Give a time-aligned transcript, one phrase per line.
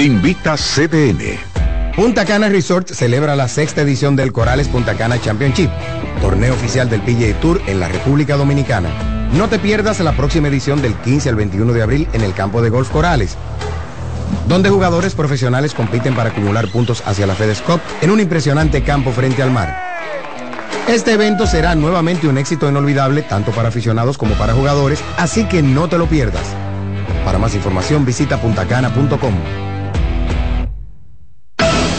[0.00, 1.38] Invita CDN.
[1.94, 5.70] Punta Cana Resort celebra la sexta edición del Corales Punta Cana Championship,
[6.20, 8.90] torneo oficial del PGA Tour en la República Dominicana.
[9.32, 12.60] No te pierdas la próxima edición del 15 al 21 de abril en el campo
[12.60, 13.36] de golf Corales,
[14.48, 19.12] donde jugadores profesionales compiten para acumular puntos hacia la FedEx Cup en un impresionante campo
[19.12, 19.94] frente al mar.
[20.88, 25.62] Este evento será nuevamente un éxito inolvidable tanto para aficionados como para jugadores, así que
[25.62, 26.44] no te lo pierdas.
[27.24, 29.63] Para más información visita puntacana.com.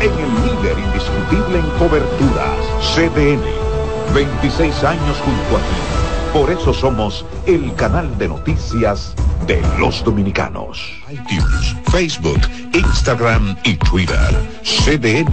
[0.00, 2.58] en el líder indiscutible en coberturas,
[2.94, 3.42] CDN.
[4.14, 5.98] 26 años junto a ti.
[6.32, 9.14] Por eso somos el canal de noticias
[9.46, 10.80] de los dominicanos.
[11.10, 12.40] iTunes, Facebook,
[12.74, 14.30] Instagram y Twitter.
[14.62, 15.32] CDN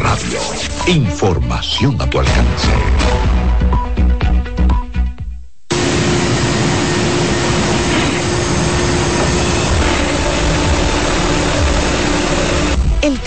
[0.00, 0.40] Radio.
[0.86, 3.35] Información a tu alcance.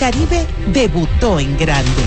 [0.00, 2.02] Caribe debutó en grande.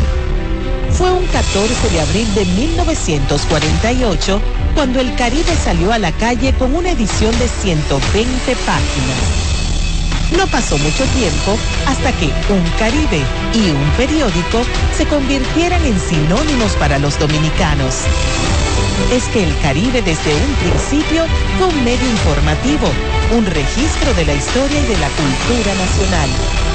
[0.90, 4.42] Fue un 14 de abril de 1948
[4.74, 9.20] cuando el Caribe salió a la calle con una edición de 120 páginas.
[10.36, 13.22] No pasó mucho tiempo hasta que un Caribe
[13.54, 14.64] y un periódico
[14.98, 17.94] se convirtieran en sinónimos para los dominicanos.
[19.12, 21.26] Es que el Caribe desde un principio
[21.60, 22.88] fue un medio informativo,
[23.38, 26.63] un registro de la historia y de la cultura nacional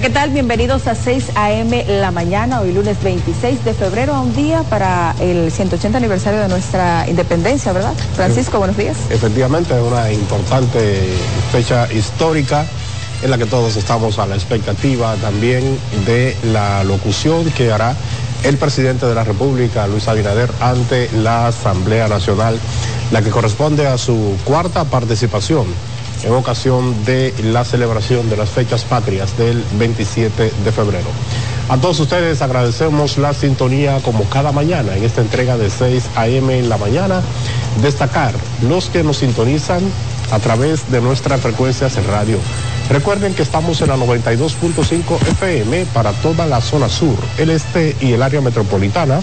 [0.00, 0.30] ¿Qué tal?
[0.30, 1.84] Bienvenidos a 6 a.m.
[1.86, 6.48] la mañana, hoy lunes 26 de febrero, a un día para el 180 aniversario de
[6.48, 7.92] nuestra independencia, ¿verdad?
[8.16, 8.96] Francisco, buenos días.
[9.10, 11.00] Efectivamente, una importante
[11.52, 12.66] fecha histórica
[13.22, 17.94] en la que todos estamos a la expectativa también de la locución que hará
[18.42, 22.58] el presidente de la República, Luis Abinader, ante la Asamblea Nacional,
[23.12, 25.66] la que corresponde a su cuarta participación
[26.24, 31.08] en ocasión de la celebración de las fechas patrias del 27 de febrero.
[31.68, 36.58] A todos ustedes agradecemos la sintonía como cada mañana en esta entrega de 6 a.m.
[36.58, 37.22] en la mañana.
[37.82, 38.34] Destacar
[38.68, 39.82] los que nos sintonizan
[40.30, 42.38] a través de nuestras frecuencias en radio
[42.90, 48.12] Recuerden que estamos en la 92.5 FM para toda la zona sur, el este y
[48.12, 49.20] el área metropolitana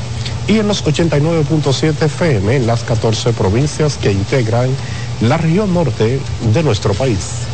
[0.48, 4.70] y en los 89.7 FM en las 14 provincias que integran
[5.22, 6.20] la región norte
[6.54, 7.48] de nuestro país.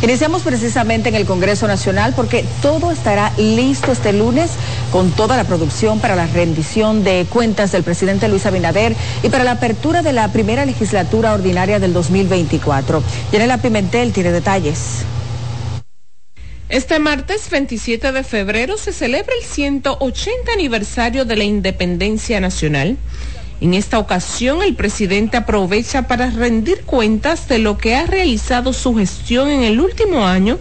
[0.00, 4.52] Iniciamos precisamente en el Congreso Nacional porque todo estará listo este lunes
[4.92, 9.42] con toda la producción para la rendición de cuentas del presidente Luis Abinader y para
[9.42, 13.02] la apertura de la primera legislatura ordinaria del 2024.
[13.32, 15.04] Yanela Pimentel tiene detalles.
[16.68, 22.98] Este martes 27 de febrero se celebra el 180 aniversario de la independencia nacional.
[23.60, 28.94] En esta ocasión, el presidente aprovecha para rendir cuentas de lo que ha realizado su
[28.94, 30.58] gestión en el último año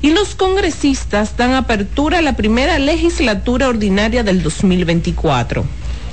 [0.00, 5.62] y los congresistas dan apertura a la primera legislatura ordinaria del 2024.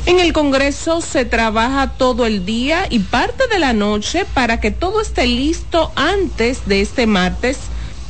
[0.07, 4.71] En el Congreso se trabaja todo el día y parte de la noche para que
[4.71, 7.57] todo esté listo antes de este martes,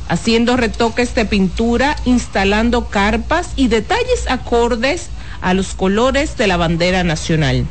[0.08, 7.04] haciendo retoques de pintura, instalando carpas y detalles acordes a los colores de la bandera
[7.04, 7.66] nacional.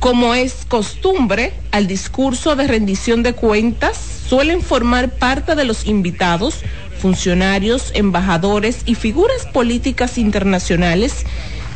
[0.00, 3.98] Como es costumbre, al discurso de rendición de cuentas
[4.28, 6.60] suelen formar parte de los invitados,
[7.00, 11.24] funcionarios, embajadores y figuras políticas internacionales,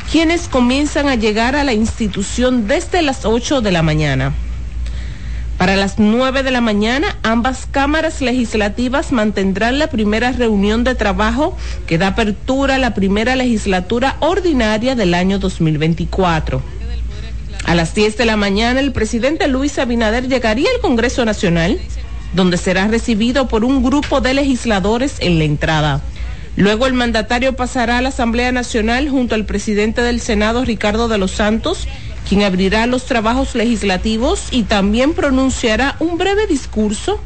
[0.09, 4.33] quienes comienzan a llegar a la institución desde las 8 de la mañana.
[5.57, 11.57] Para las 9 de la mañana, ambas cámaras legislativas mantendrán la primera reunión de trabajo
[11.87, 16.72] que da apertura a la primera legislatura ordinaria del año 2024.
[17.65, 21.79] A las 10 de la mañana, el presidente Luis Abinader llegaría al Congreso Nacional,
[22.33, 26.01] donde será recibido por un grupo de legisladores en la entrada.
[26.57, 31.17] Luego el mandatario pasará a la Asamblea Nacional junto al presidente del Senado, Ricardo de
[31.17, 31.87] los Santos,
[32.27, 37.19] quien abrirá los trabajos legislativos y también pronunciará un breve discurso.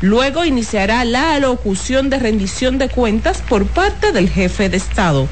[0.00, 5.28] Luego iniciará la alocución de rendición de cuentas por parte del jefe de Estado.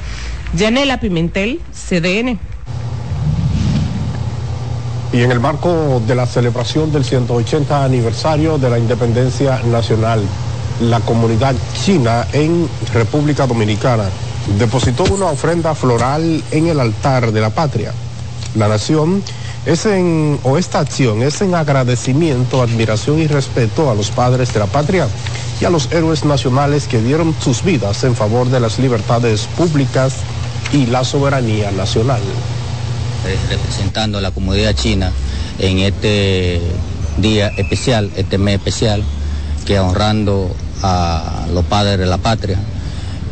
[0.53, 2.39] Yanela Pimentel, CDN.
[5.13, 10.21] Y en el marco de la celebración del 180 aniversario de la independencia nacional,
[10.81, 14.03] la comunidad china en República Dominicana
[14.59, 17.93] depositó una ofrenda floral en el altar de la patria.
[18.55, 19.23] La nación
[19.65, 24.59] es en, o esta acción es en agradecimiento, admiración y respeto a los padres de
[24.59, 25.07] la patria
[25.61, 30.15] y a los héroes nacionales que dieron sus vidas en favor de las libertades públicas
[30.73, 32.21] y la soberanía nacional
[33.49, 35.11] representando a la comunidad china
[35.59, 36.61] en este
[37.17, 39.03] día especial, este mes especial,
[39.65, 42.57] que honrando a los padres de la patria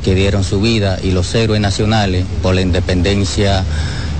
[0.03, 3.63] que dieron su vida y los héroes nacionales por la independencia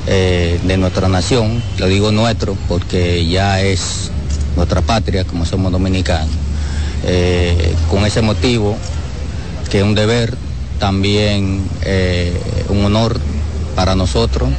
[0.07, 4.11] eh, de nuestra nación, lo digo nuestro porque ya es
[4.55, 6.33] nuestra patria como somos dominicanos.
[7.07, 8.75] Eh, con ese motivo,
[9.69, 10.35] que es un deber,
[10.79, 12.33] también eh,
[12.69, 13.19] un honor
[13.75, 14.49] para nosotros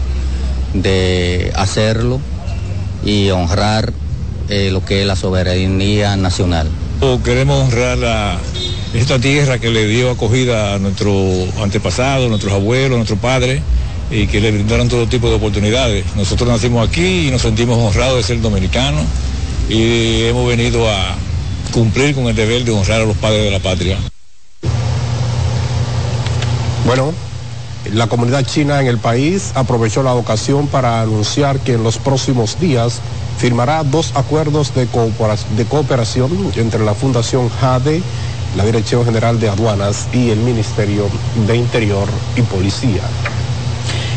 [0.83, 2.21] de hacerlo
[3.05, 3.93] y honrar
[4.49, 6.69] eh, lo que es la soberanía nacional.
[7.25, 8.39] Queremos honrar a
[8.95, 13.61] esta tierra que le dio acogida a nuestros antepasados, nuestros abuelos, nuestros padres
[14.11, 16.05] y que le brindaron todo tipo de oportunidades.
[16.17, 19.03] Nosotros nacimos aquí y nos sentimos honrados de ser dominicanos
[19.69, 21.17] y hemos venido a
[21.73, 23.99] cumplir con el deber de honrar a los padres de la patria.
[26.87, 27.13] Bueno,
[27.93, 32.59] la comunidad china en el país aprovechó la ocasión para anunciar que en los próximos
[32.59, 33.01] días
[33.39, 38.03] firmará dos acuerdos de, cooperación entre la Fundación JADE,
[38.57, 41.09] la Dirección General de Aduanas y el Ministerio
[41.47, 43.03] de Interior y Policía.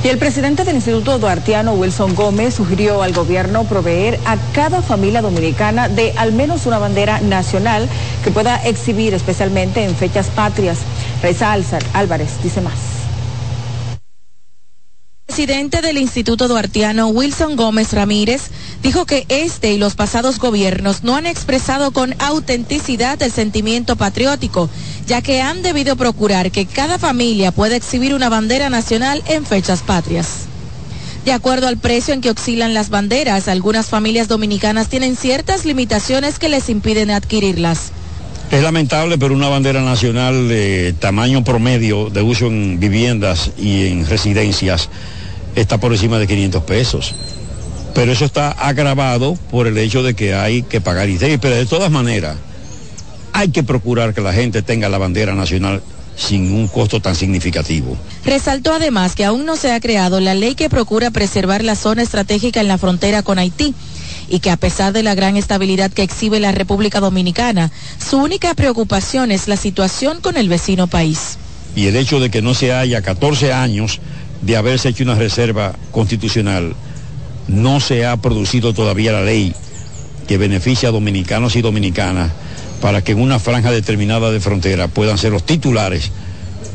[0.02, 5.22] Y el presidente del Instituto Duartiano, Wilson Gómez, sugirió al gobierno proveer a cada familia
[5.22, 7.90] dominicana de al menos una bandera nacional
[8.24, 10.80] que pueda exhibir especialmente en fechas patrias.
[11.22, 11.54] Reza
[11.94, 12.99] Álvarez dice más
[15.40, 18.42] presidente del Instituto Duartiano, Wilson Gómez Ramírez,
[18.84, 24.70] dijo que este y los pasados gobiernos no han expresado con autenticidad el sentimiento patriótico,
[25.08, 29.80] ya que han debido procurar que cada familia pueda exhibir una bandera nacional en fechas
[29.82, 30.28] patrias.
[31.24, 36.38] De acuerdo al precio en que oscilan las banderas, algunas familias dominicanas tienen ciertas limitaciones
[36.38, 37.94] que les impiden adquirirlas.
[38.52, 44.06] Es lamentable, pero una bandera nacional de tamaño promedio de uso en viviendas y en
[44.06, 44.90] residencias
[45.62, 47.14] está por encima de 500 pesos.
[47.94, 51.38] Pero eso está agravado por el hecho de que hay que pagar ITEI.
[51.38, 52.38] Pero de todas maneras,
[53.34, 55.82] hay que procurar que la gente tenga la bandera nacional
[56.16, 57.98] sin un costo tan significativo.
[58.26, 62.02] Resaltó además que aún no se ha creado la ley que procura preservar la zona
[62.02, 63.74] estratégica en la frontera con Haití
[64.28, 67.72] y que a pesar de la gran estabilidad que exhibe la República Dominicana,
[68.06, 71.38] su única preocupación es la situación con el vecino país.
[71.76, 74.00] Y el hecho de que no se haya 14 años
[74.42, 76.76] de haberse hecho una reserva constitucional,
[77.48, 79.54] no se ha producido todavía la ley
[80.28, 82.32] que beneficia a dominicanos y dominicanas
[82.82, 86.12] para que en una franja determinada de frontera puedan ser los titulares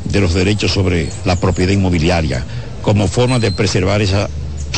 [0.04, 2.44] de los derechos sobre la propiedad inmobiliaria
[2.82, 4.28] como forma de preservar esa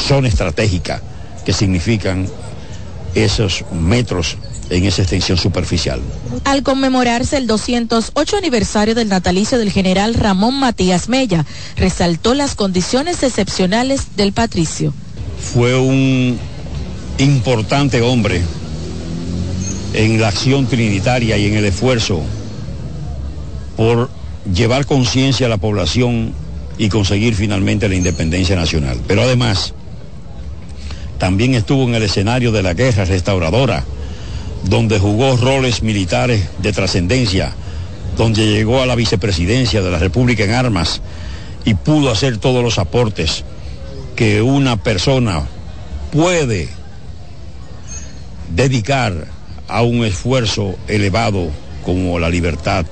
[0.07, 1.03] zona estratégica
[1.45, 2.29] que significan
[3.15, 4.37] esos metros
[4.71, 6.01] en esa extensión superficial.
[6.45, 11.45] Al conmemorarse el 208 aniversario del natalicio del general Ramón Matías Mella,
[11.77, 14.93] resaltó las condiciones excepcionales del patricio.
[15.41, 16.39] Fue un
[17.19, 18.43] importante hombre
[19.95, 22.23] en la acción trinitaria y en el esfuerzo
[23.77, 24.11] por
[24.53, 26.35] llevar conciencia a la población
[26.79, 29.01] y conseguir finalmente la independencia nacional.
[29.07, 29.75] Pero además,
[31.19, 33.85] también estuvo en el escenario de la guerra restauradora,
[34.65, 37.53] donde jugó roles militares de trascendencia,
[38.17, 41.01] donde llegó a la vicepresidencia de la República en armas
[41.65, 43.45] y pudo hacer todos los aportes
[44.15, 45.43] que una persona
[46.11, 46.69] puede
[48.55, 49.27] dedicar
[49.69, 51.51] a un esfuerzo elevado
[51.85, 52.87] como la libertad,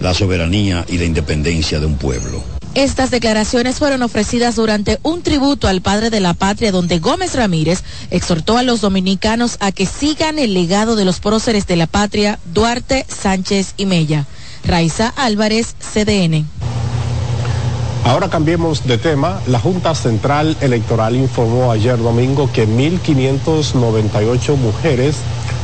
[0.00, 2.51] la soberanía y la independencia de un pueblo.
[2.74, 7.82] Estas declaraciones fueron ofrecidas durante un tributo al padre de la patria donde Gómez Ramírez
[8.10, 12.38] exhortó a los dominicanos a que sigan el legado de los próceres de la patria
[12.46, 14.26] Duarte, Sánchez y Mella.
[14.64, 16.46] Raiza Álvarez, CDN.
[18.04, 19.40] Ahora cambiemos de tema.
[19.46, 25.18] La Junta Central Electoral informó ayer domingo que 1.598 mujeres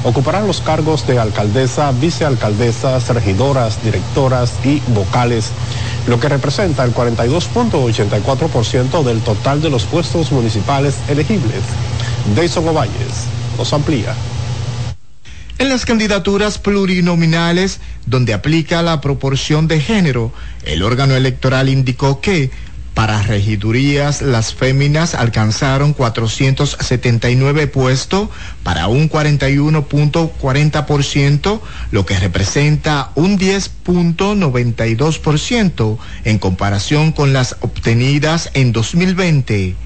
[0.04, 5.50] ocuparán los cargos de alcaldesa, vicealcaldesas, regidoras, directoras y vocales,
[6.06, 11.62] lo que representa el 42.84% del total de los puestos municipales elegibles.
[12.36, 13.24] Deison Ovalles
[13.58, 14.14] nos amplía.
[15.58, 20.32] En las candidaturas plurinominales, donde aplica la proporción de género,
[20.64, 22.50] el órgano electoral indicó que
[22.98, 28.28] para regidurías, las féminas alcanzaron 479 puestos
[28.64, 31.60] para un 41.40%,
[31.92, 39.76] lo que representa un 10.92% en comparación con las obtenidas en 2020.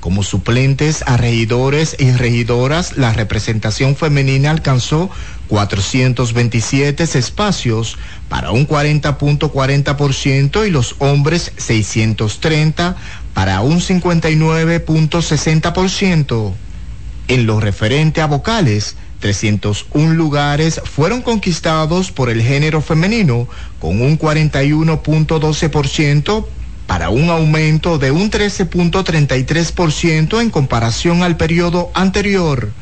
[0.00, 5.10] Como suplentes a regidores y regidoras, la representación femenina alcanzó
[5.48, 7.98] 427 espacios
[8.30, 12.96] para un 40.40% y los hombres 630
[13.34, 16.54] para un 59.60%.
[17.28, 23.46] En lo referente a vocales, 301 lugares fueron conquistados por el género femenino
[23.78, 26.46] con un 41.12%
[26.90, 32.72] para un aumento de un 13.33% en comparación al periodo anterior.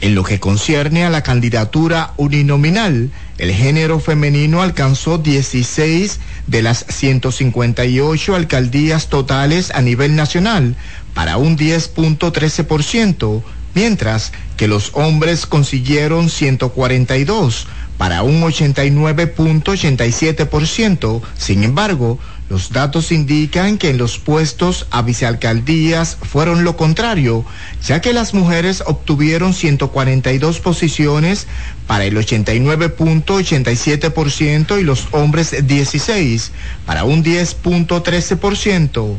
[0.00, 6.86] En lo que concierne a la candidatura uninominal, el género femenino alcanzó 16 de las
[6.88, 10.74] 158 alcaldías totales a nivel nacional,
[11.14, 13.44] para un 10.13%,
[13.76, 21.22] mientras que los hombres consiguieron 142 para un 89.87%.
[21.36, 27.44] Sin embargo, los datos indican que en los puestos a vicealcaldías fueron lo contrario,
[27.84, 31.48] ya que las mujeres obtuvieron 142 posiciones
[31.88, 36.52] para el 89.87% y los hombres 16
[36.84, 39.16] para un 10.13%.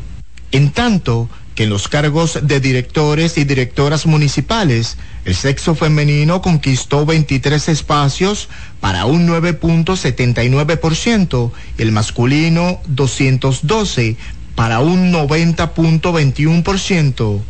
[0.53, 7.03] En tanto, que en los cargos de directores y directoras municipales, el sexo femenino conquistó
[7.03, 8.47] 23 espacios
[8.79, 14.17] para un 9.79% y el masculino 212
[14.53, 17.41] para un 90.21%.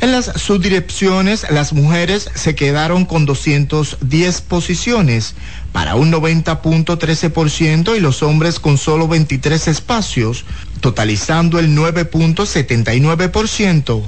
[0.00, 5.34] En las subdirecciones, las mujeres se quedaron con 210 posiciones
[5.72, 10.44] para un 90.13% y los hombres con solo 23 espacios,
[10.80, 14.04] totalizando el 9.79%.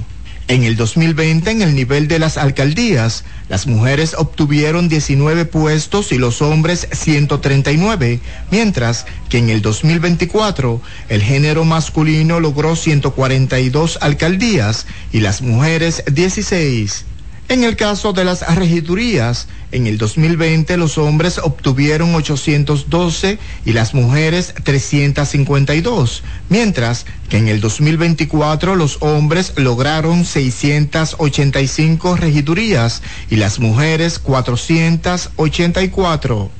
[0.47, 6.17] En el 2020, en el nivel de las alcaldías, las mujeres obtuvieron 19 puestos y
[6.17, 8.19] los hombres 139,
[8.49, 17.05] mientras que en el 2024 el género masculino logró 142 alcaldías y las mujeres 16.
[17.51, 23.93] En el caso de las regidurías, en el 2020 los hombres obtuvieron 812 y las
[23.93, 34.17] mujeres 352, mientras que en el 2024 los hombres lograron 685 regidurías y las mujeres
[34.19, 36.51] 484.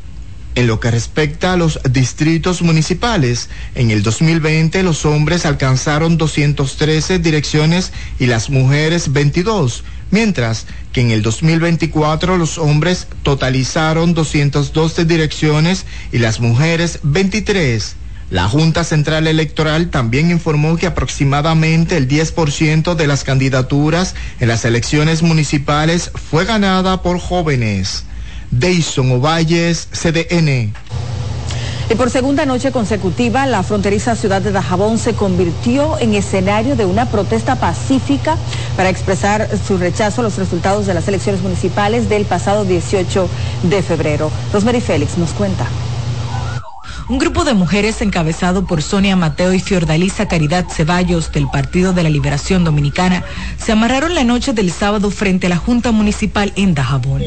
[0.54, 7.20] En lo que respecta a los distritos municipales, en el 2020 los hombres alcanzaron 213
[7.20, 15.86] direcciones y las mujeres 22, mientras que en el 2024 los hombres totalizaron 212 direcciones
[16.12, 17.96] y las mujeres 23.
[18.30, 24.64] La Junta Central Electoral también informó que aproximadamente el 10% de las candidaturas en las
[24.64, 28.06] elecciones municipales fue ganada por jóvenes.
[28.50, 30.74] Deison Ovalles, CDN.
[31.90, 36.86] Y por segunda noche consecutiva, la fronteriza ciudad de Dajabón se convirtió en escenario de
[36.86, 38.38] una protesta pacífica
[38.78, 43.30] para expresar su rechazo a los resultados de las elecciones municipales del pasado 18
[43.64, 44.32] de febrero.
[44.54, 45.68] Rosemary Félix nos cuenta.
[47.10, 52.04] Un grupo de mujeres encabezado por Sonia Mateo y Fiordalisa Caridad Ceballos del Partido de
[52.04, 53.24] la Liberación Dominicana
[53.58, 57.24] se amarraron la noche del sábado frente a la Junta Municipal en Dajabón.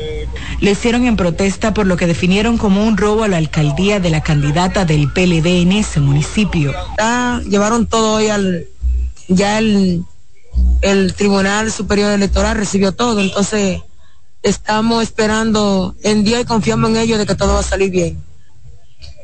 [0.61, 4.11] Lo hicieron en protesta por lo que definieron como un robo a la alcaldía de
[4.11, 6.73] la candidata del PLD en ese municipio.
[7.49, 8.67] llevaron todo hoy al
[9.29, 10.05] ya el,
[10.83, 13.81] el Tribunal Superior Electoral recibió todo, entonces
[14.43, 18.23] estamos esperando en día y confiamos en ellos de que todo va a salir bien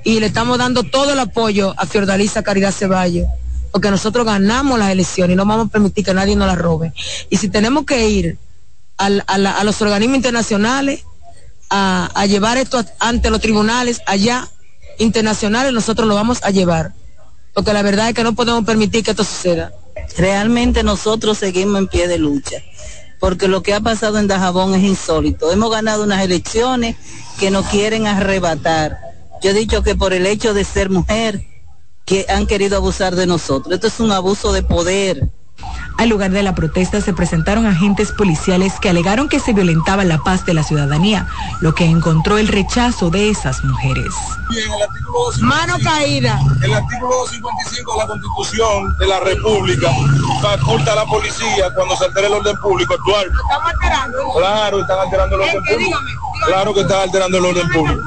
[0.04, 3.26] y le estamos dando todo el apoyo a Fiordalisa Caridad Ceballos,
[3.72, 6.92] porque nosotros ganamos las elecciones y no vamos a permitir que nadie nos las robe.
[7.28, 8.38] Y si tenemos que ir
[8.98, 11.04] a, los organismos internacionales
[11.70, 14.48] a, a llevar esto ante los tribunales allá
[14.98, 16.92] internacionales, nosotros lo vamos a llevar,
[17.54, 19.72] porque la verdad es que no podemos permitir que esto suceda.
[20.16, 22.56] Realmente nosotros seguimos en pie de lucha
[23.20, 25.52] porque lo que ha pasado en Dajabón es insólito.
[25.52, 26.96] Hemos ganado unas elecciones
[27.38, 28.98] que nos quieren arrebatar
[29.42, 31.46] yo he dicho que por el hecho de ser mujer,
[32.10, 33.72] que han querido abusar de nosotros.
[33.72, 35.30] Esto es un abuso de poder.
[35.96, 40.18] Al lugar de la protesta se presentaron agentes policiales que alegaron que se violentaba la
[40.18, 41.28] paz de la ciudadanía,
[41.60, 44.12] lo que encontró el rechazo de esas mujeres.
[45.40, 46.40] Mano caída.
[46.62, 49.90] El artículo 255 de la Constitución de la República
[50.40, 53.26] faculta a la policía cuando se altere el orden público actual.
[53.26, 54.18] ¿Están alterando?
[54.36, 55.98] Claro, están alterando el orden público.
[56.46, 58.02] Claro que están alterando el orden público.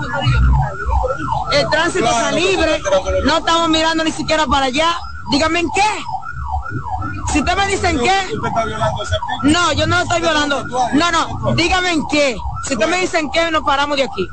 [1.54, 2.82] El tránsito está libre,
[3.26, 4.96] no estamos mirando ni siquiera para allá.
[5.32, 7.32] Dígame en qué.
[7.32, 8.12] Si usted me dicen qué.
[9.44, 10.66] No, yo no lo estoy violando.
[10.94, 12.36] No, no, dígame en qué.
[12.68, 14.28] Si usted me dicen qué, nos paramos de aquí.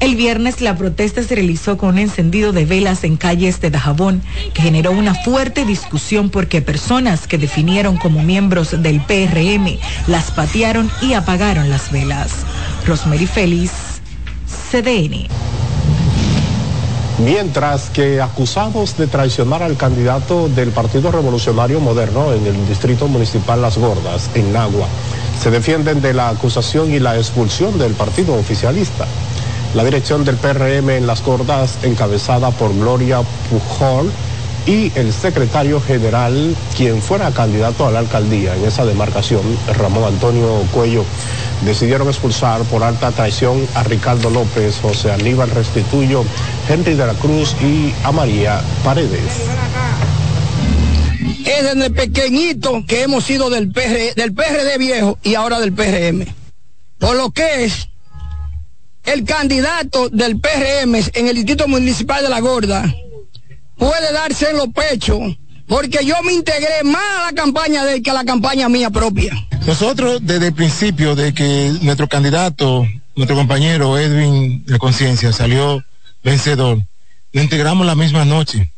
[0.00, 4.20] El viernes la protesta se realizó con un encendido de velas en calles de Dajabón,
[4.52, 10.90] que generó una fuerte discusión porque personas que definieron como miembros del PRM las patearon
[11.00, 12.32] y apagaron las velas.
[12.84, 13.72] Rosemary Félix,
[14.72, 15.28] CDN.
[17.18, 23.60] Mientras que acusados de traicionar al candidato del Partido Revolucionario Moderno en el Distrito Municipal
[23.60, 24.88] Las Gordas, en Nagua,
[25.40, 29.06] se defienden de la acusación y la expulsión del partido oficialista.
[29.74, 33.20] La dirección del PRM en Las Gordas, encabezada por Gloria
[33.50, 34.10] Pujol,
[34.66, 39.42] y el secretario general, quien fuera candidato a la alcaldía en esa demarcación,
[39.78, 41.04] Ramón Antonio Cuello,
[41.64, 46.24] decidieron expulsar por alta traición a Ricardo López, José Aníbal Restituyo,
[46.68, 49.32] Henry de la Cruz y a María Paredes.
[51.44, 56.24] Es desde pequeñito que hemos sido del, PR, del PRD viejo y ahora del PRM.
[56.98, 57.88] Por lo que es
[59.04, 62.94] el candidato del PRM en el Distrito Municipal de La Gorda
[63.82, 65.18] puede darse en los pechos
[65.66, 68.90] porque yo me integré más a la campaña de él que a la campaña mía
[68.90, 69.32] propia.
[69.66, 75.82] Nosotros desde el principio de que nuestro candidato, nuestro compañero Edwin de Conciencia salió
[76.22, 76.78] vencedor,
[77.32, 78.72] lo integramos la misma noche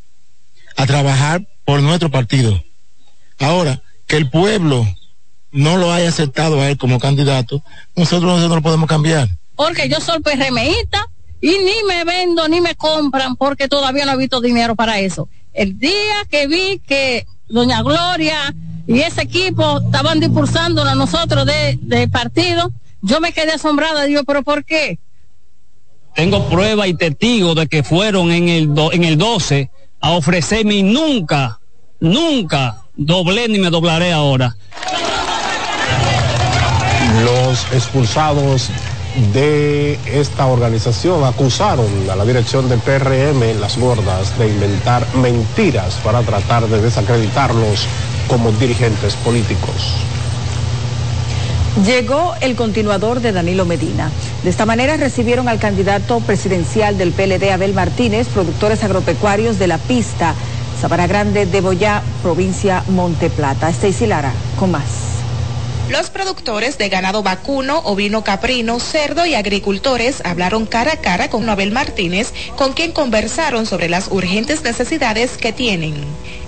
[0.75, 2.63] a trabajar por nuestro partido.
[3.39, 4.87] Ahora, que el pueblo
[5.51, 7.63] no lo haya aceptado a él como candidato,
[7.95, 9.29] nosotros no lo podemos cambiar.
[9.55, 11.07] Porque yo soy PRMista
[11.45, 15.29] y ni me vendo ni me compran porque todavía no he visto dinero para eso.
[15.53, 18.51] El día que vi que doña Gloria
[18.87, 22.71] y ese equipo estaban dispursando a nosotros de, partido,
[23.03, 24.97] yo me quedé asombrada, digo, pero ¿por qué?
[26.15, 29.69] Tengo prueba y testigo de que fueron en el, en el 12
[30.01, 31.59] a ofrecerme y nunca,
[31.99, 34.55] nunca doblé ni me doblaré ahora.
[37.23, 38.71] Los expulsados
[39.33, 46.21] de esta organización acusaron a la dirección del PRM Las Gordas de inventar mentiras para
[46.21, 47.87] tratar de desacreditarlos
[48.27, 49.95] como dirigentes políticos.
[51.85, 54.09] Llegó el continuador de Danilo Medina.
[54.43, 59.77] De esta manera recibieron al candidato presidencial del PLD, Abel Martínez, productores agropecuarios de la
[59.77, 60.35] pista,
[60.79, 63.69] Sabana Grande de Boyá, provincia Monte Plata.
[63.69, 65.14] Stacy Lara, con más.
[65.89, 71.45] Los productores de ganado vacuno, ovino caprino, cerdo y agricultores hablaron cara a cara con
[71.45, 75.93] Nobel Martínez, con quien conversaron sobre las urgentes necesidades que tienen.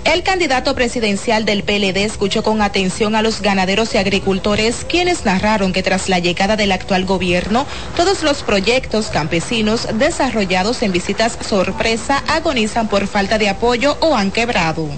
[0.04, 5.72] El candidato presidencial del PLD escuchó con atención a los ganaderos y agricultores, quienes narraron
[5.72, 7.64] que tras la llegada del actual gobierno,
[7.96, 14.32] todos los proyectos campesinos desarrollados en visitas sorpresa agonizan por falta de apoyo o han
[14.32, 14.88] quebrado.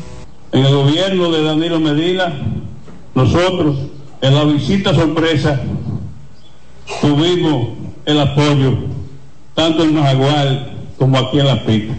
[0.52, 2.32] En el gobierno de Danilo Medina,
[3.14, 3.76] nosotros
[4.20, 5.60] en la visita sorpresa
[7.00, 7.68] tuvimos
[8.04, 8.78] el apoyo
[9.54, 11.94] tanto en Majagual como aquí en La Pica.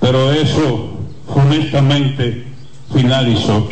[0.00, 0.90] Pero eso
[1.34, 2.46] honestamente
[2.92, 3.68] finalizó.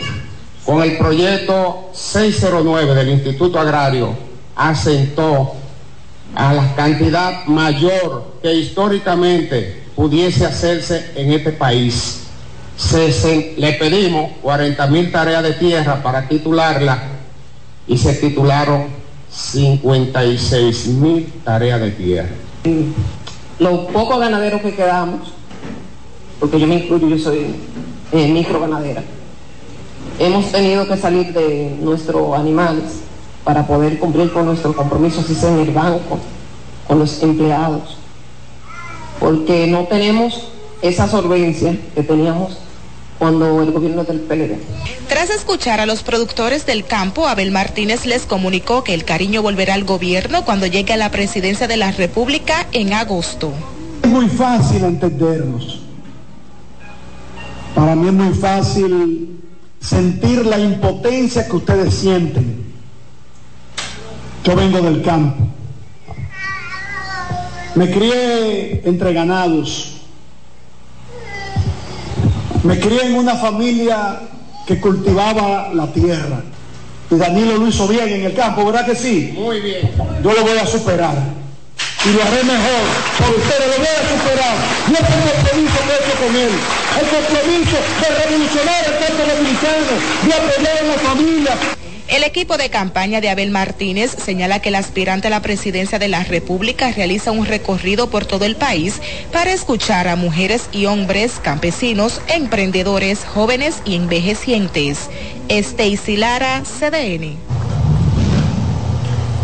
[0.64, 4.14] Con el proyecto 609 del Instituto Agrario
[4.54, 5.54] asentó
[6.34, 12.26] a la cantidad mayor que históricamente pudiese hacerse en este país.
[13.56, 17.17] le pedimos 40 mil tareas de tierra para titularla
[17.88, 18.86] y se titularon
[19.30, 22.28] 56 mil tareas de tierra.
[23.58, 25.32] Los pocos ganaderos que quedamos,
[26.38, 27.46] porque yo me incluyo, yo soy
[28.12, 29.02] eh, micro ganadera,
[30.18, 33.00] hemos tenido que salir de nuestros animales
[33.42, 36.18] para poder cumplir con nuestro compromiso, así sea en el banco,
[36.86, 37.96] con los empleados,
[39.18, 40.48] porque no tenemos
[40.82, 42.58] esa solvencia que teníamos
[43.18, 44.58] cuando el gobierno del PLD.
[45.08, 49.74] Tras escuchar a los productores del campo, Abel Martínez les comunicó que el cariño volverá
[49.74, 53.52] al gobierno cuando llegue a la presidencia de la República en agosto.
[54.02, 55.80] Es muy fácil entendernos.
[57.74, 59.40] Para mí es muy fácil
[59.80, 62.64] sentir la impotencia que ustedes sienten.
[64.44, 65.46] Yo vengo del campo.
[67.74, 69.97] Me crié entre ganados
[72.64, 74.20] me crié en una familia
[74.66, 76.42] que cultivaba la tierra.
[77.10, 79.32] Y Danilo lo hizo bien en el campo, ¿verdad que sí?
[79.34, 79.90] Muy bien.
[80.22, 81.14] Yo lo voy a superar.
[82.04, 82.84] Y lo haré mejor.
[83.18, 84.56] Por ustedes lo voy a superar.
[84.88, 86.52] Yo tengo el compromiso hecho con él.
[87.00, 89.92] El compromiso de revolucionar el campo dominicano,
[90.26, 91.52] de apoyar a la familia,
[92.08, 96.08] el equipo de campaña de Abel Martínez señala que el aspirante a la presidencia de
[96.08, 99.00] la República realiza un recorrido por todo el país
[99.32, 105.10] para escuchar a mujeres y hombres, campesinos, emprendedores, jóvenes y envejecientes.
[105.48, 107.36] Stacy Lara, CDN.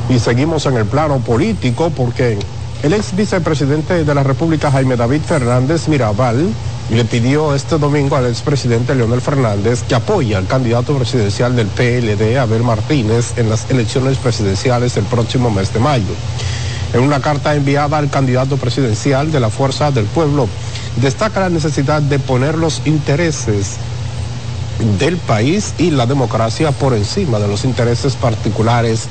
[0.08, 2.38] Y seguimos en el plano político porque
[2.84, 6.46] el ex vicepresidente de la República, Jaime David Fernández Mirabal,
[6.90, 12.38] le pidió este domingo al expresidente Leonel Fernández que apoye al candidato presidencial del PLD,
[12.38, 16.12] Abel Martínez, en las elecciones presidenciales del próximo mes de mayo.
[16.92, 20.46] En una carta enviada al candidato presidencial de la Fuerza del Pueblo,
[21.00, 23.76] destaca la necesidad de poner los intereses
[24.98, 29.08] del país y la democracia por encima de los intereses particulares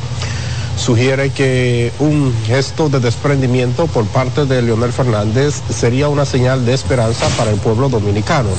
[0.77, 6.73] sugiere que un gesto de desprendimiento por parte de Leonel Fernández sería una señal de
[6.73, 8.49] esperanza para el pueblo dominicano.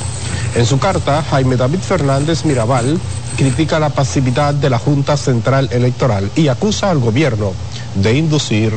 [0.54, 2.98] En su carta, Jaime David Fernández Mirabal
[3.36, 7.52] critica la pasividad de la Junta Central Electoral y acusa al gobierno
[7.96, 8.72] de inducir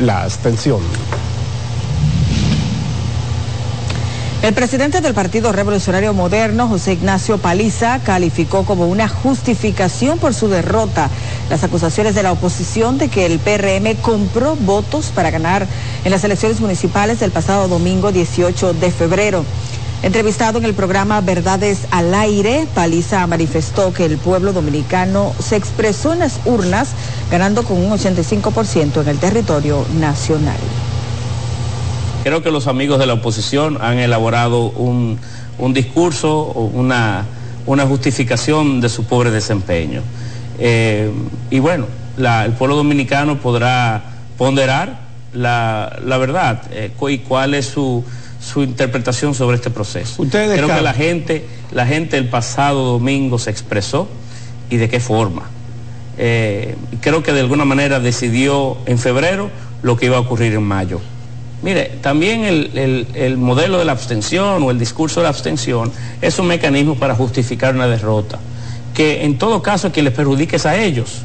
[0.00, 0.80] la abstención.
[4.40, 10.46] El presidente del Partido Revolucionario Moderno, José Ignacio Paliza, calificó como una justificación por su
[10.46, 11.10] derrota
[11.50, 15.66] las acusaciones de la oposición de que el PRM compró votos para ganar
[16.04, 19.44] en las elecciones municipales del pasado domingo 18 de febrero.
[20.02, 26.12] Entrevistado en el programa Verdades al Aire, Paliza manifestó que el pueblo dominicano se expresó
[26.12, 26.90] en las urnas,
[27.32, 30.56] ganando con un 85% en el territorio nacional.
[32.22, 35.18] Creo que los amigos de la oposición han elaborado un,
[35.72, 37.24] discurso, una,
[37.66, 40.02] una justificación de su pobre desempeño.
[40.58, 41.10] Eh,
[41.50, 41.86] y bueno,
[42.18, 44.02] el pueblo dominicano podrá
[44.36, 45.00] ponderar
[45.32, 48.04] la, verdad eh, y cuál es su,
[48.56, 50.24] interpretación sobre este proceso.
[50.30, 54.08] Creo que la gente, la gente el pasado domingo se expresó
[54.70, 55.42] y de qué forma.
[56.16, 59.50] Eh, creo que de alguna manera decidió en febrero
[59.82, 61.00] lo que iba a ocurrir en mayo.
[61.62, 65.92] Mire, también el, modelo de la abstención o el discurso de la abstención
[66.22, 68.38] es un mecanismo para justificar una derrota,
[68.98, 71.22] que en todo caso que les perjudique es a ellos.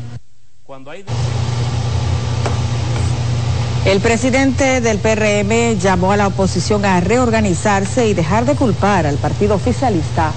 [3.84, 9.16] El presidente del PRM llamó a la oposición a reorganizarse y dejar de culpar al
[9.16, 10.32] partido oficialista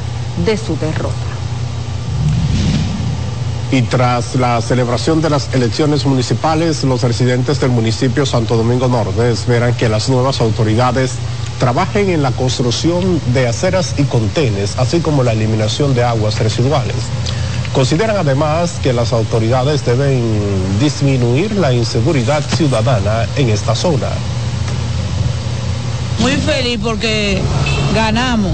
[0.47, 1.15] de su derrota.
[3.71, 9.31] Y tras la celebración de las elecciones municipales, los residentes del municipio Santo Domingo Norte
[9.31, 11.13] esperan que las nuevas autoridades
[11.59, 16.97] trabajen en la construcción de aceras y contenes, así como la eliminación de aguas residuales.
[17.73, 20.23] Consideran además que las autoridades deben
[20.81, 24.09] disminuir la inseguridad ciudadana en esta zona.
[26.21, 27.41] Muy feliz porque
[27.95, 28.53] ganamos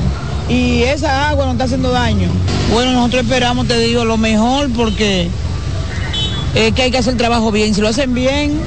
[0.49, 2.29] y esa agua nos está haciendo daño.
[2.73, 5.29] Bueno, nosotros esperamos, te digo, lo mejor porque
[6.55, 7.75] es que hay que hacer el trabajo bien.
[7.75, 8.61] Si lo hacen bien,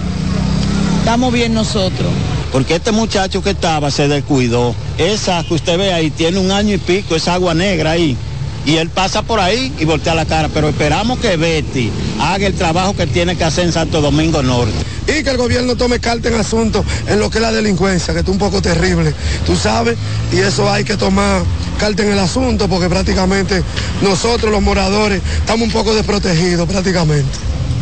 [1.00, 2.10] estamos bien nosotros.
[2.56, 4.74] Porque este muchacho que estaba se descuidó.
[4.98, 8.16] Esa que usted ve ahí tiene un año y pico, esa agua negra ahí.
[8.66, 10.48] Y él pasa por ahí y voltea la cara.
[10.48, 14.72] Pero esperamos que Betty haga el trabajo que tiene que hacer en Santo Domingo Norte
[15.06, 18.22] y que el gobierno tome carta en asunto en lo que es la delincuencia, que
[18.22, 19.14] es un poco terrible,
[19.46, 19.98] tú sabes,
[20.32, 21.44] y eso hay que tomar
[21.78, 23.64] carta en el asunto porque prácticamente
[24.02, 27.38] nosotros los moradores estamos un poco desprotegidos prácticamente.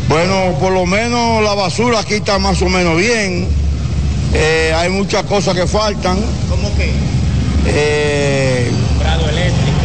[0.10, 3.62] Bueno, por lo menos la basura aquí está más o menos bien.
[4.34, 6.17] Eh, hay muchas cosas que faltan.
[6.50, 6.91] ¿Cómo qué?
[7.65, 9.80] Eh, Prado eléctrico,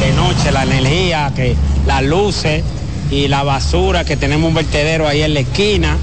[0.00, 1.54] de noche, la energía, que
[1.86, 2.64] las luces
[3.10, 5.96] y la basura, que tenemos un vertedero ahí en la esquina.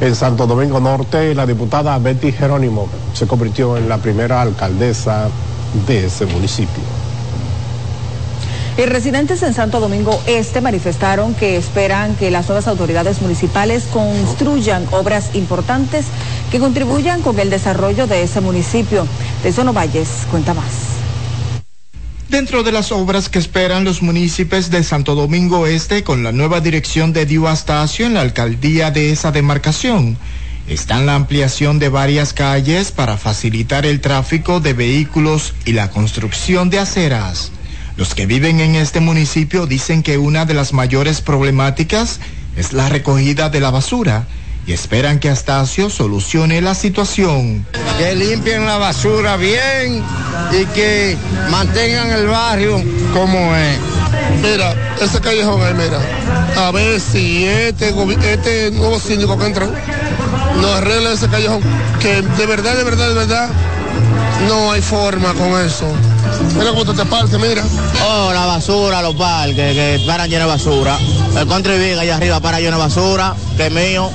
[0.00, 5.28] En Santo Domingo Norte, la diputada Betty Jerónimo se convirtió en la primera alcaldesa
[5.86, 6.99] de ese municipio.
[8.80, 14.86] Y residentes en Santo Domingo Este manifestaron que esperan que las nuevas autoridades municipales construyan
[14.90, 16.06] obras importantes
[16.50, 19.06] que contribuyan con el desarrollo de ese municipio.
[19.42, 20.64] De Sono Valles cuenta más.
[22.30, 26.62] Dentro de las obras que esperan los municipios de Santo Domingo Este con la nueva
[26.62, 30.16] dirección de Dio Astacio en la alcaldía de esa demarcación,
[30.68, 36.70] están la ampliación de varias calles para facilitar el tráfico de vehículos y la construcción
[36.70, 37.52] de aceras.
[38.00, 42.18] Los que viven en este municipio dicen que una de las mayores problemáticas
[42.56, 44.26] es la recogida de la basura
[44.66, 47.66] y esperan que Astacio solucione la situación.
[47.98, 50.02] Que limpien la basura bien
[50.50, 51.18] y que
[51.50, 52.82] mantengan el barrio
[53.12, 53.78] como es.
[54.40, 56.00] Mira, ese callejón ahí, mira.
[56.56, 57.92] A ver si este,
[58.32, 59.68] este nuevo síndico que entra
[60.56, 61.60] nos arregla ese callejón.
[62.00, 63.50] Que de verdad, de verdad, de verdad,
[64.48, 65.94] no hay forma con eso.
[66.56, 67.64] Mira cómo te parques, mira.
[68.06, 70.98] Oh, la basura, los parques, que paran llenos de basura.
[71.36, 74.10] El country big allá arriba para lleno de basura, que es mío.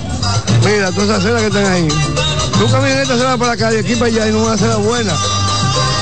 [0.64, 1.88] Mira, todas esas aceras que están ahí.
[2.60, 5.14] Tú caminas esta acera para la calle, aquí para allá, y no una acera buena.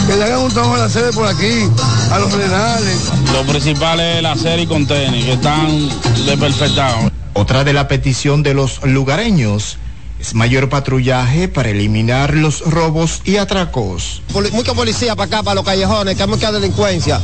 [0.08, 1.70] Que le hagan un trabajo a la sede por aquí,
[2.12, 2.98] a los renales.
[3.34, 5.90] Lo principal es la acera y contener, que están
[6.26, 7.12] desperfectados.
[7.34, 9.78] Otra de la petición de los lugareños
[10.24, 14.22] es mayor patrullaje para eliminar los robos y atracos.
[14.54, 17.20] mucha policía para acá, para los callejones, que hay mucha delincuencia.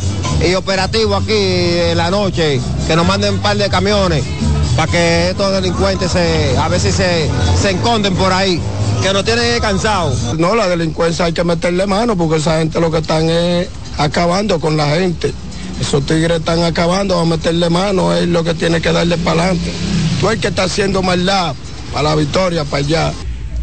[0.45, 4.21] Y operativo aquí en la noche, que nos manden un par de camiones
[4.75, 7.29] para que estos delincuentes se, a veces se,
[7.61, 8.59] se esconden por ahí
[9.01, 10.37] que nos tienen cansados.
[10.37, 14.59] No, la delincuencia hay que meterle mano porque esa gente lo que están es acabando
[14.59, 15.33] con la gente.
[15.79, 19.71] Esos tigres están acabando, a meterle mano, es lo que tiene que darle para adelante.
[20.19, 21.55] Tú el que está haciendo maldad
[21.91, 23.13] para la victoria, para allá.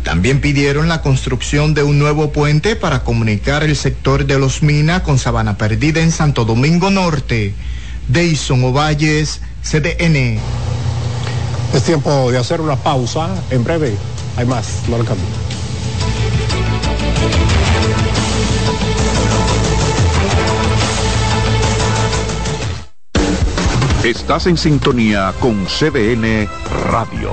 [0.02, 5.02] También pidieron la construcción de un nuevo puente para comunicar el sector de Los Minas
[5.02, 7.54] con Sabana Perdida en Santo Domingo Norte.
[8.08, 10.38] Deison Ovalles, CDN.
[11.74, 13.28] Es tiempo de hacer una pausa.
[13.50, 13.96] En breve
[14.36, 14.82] hay más.
[14.88, 15.24] No lo cambie.
[24.04, 26.48] Estás en sintonía con CDN
[26.92, 27.32] Radio.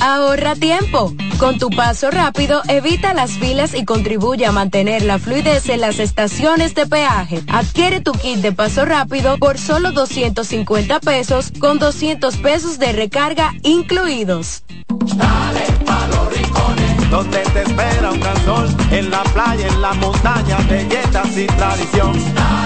[0.00, 1.14] Ahorra tiempo.
[1.38, 5.98] Con tu paso rápido, evita las filas y contribuye a mantener la fluidez en las
[5.98, 7.42] estaciones de peaje.
[7.48, 13.52] Adquiere tu kit de paso rápido por solo 250 pesos con 200 pesos de recarga
[13.62, 14.62] incluidos.
[14.88, 19.92] Dale pa los rincones, donde te espera un gran sol, en la playa, en la
[19.94, 22.12] montaña, belletas y tradición.
[22.34, 22.65] Dale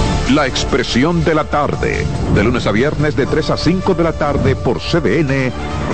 [0.29, 4.13] La Expresión de la Tarde, de lunes a viernes de 3 a 5 de la
[4.13, 5.51] tarde por CBN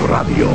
[0.08, 0.48] Radio.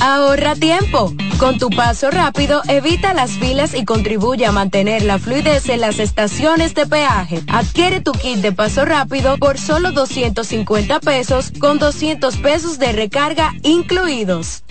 [0.00, 1.12] Ahorra tiempo.
[1.38, 5.98] Con tu paso rápido, evita las filas y contribuye a mantener la fluidez en las
[5.98, 7.42] estaciones de peaje.
[7.48, 13.52] Adquiere tu kit de paso rápido por solo 250 pesos con 200 pesos de recarga
[13.62, 14.62] incluidos.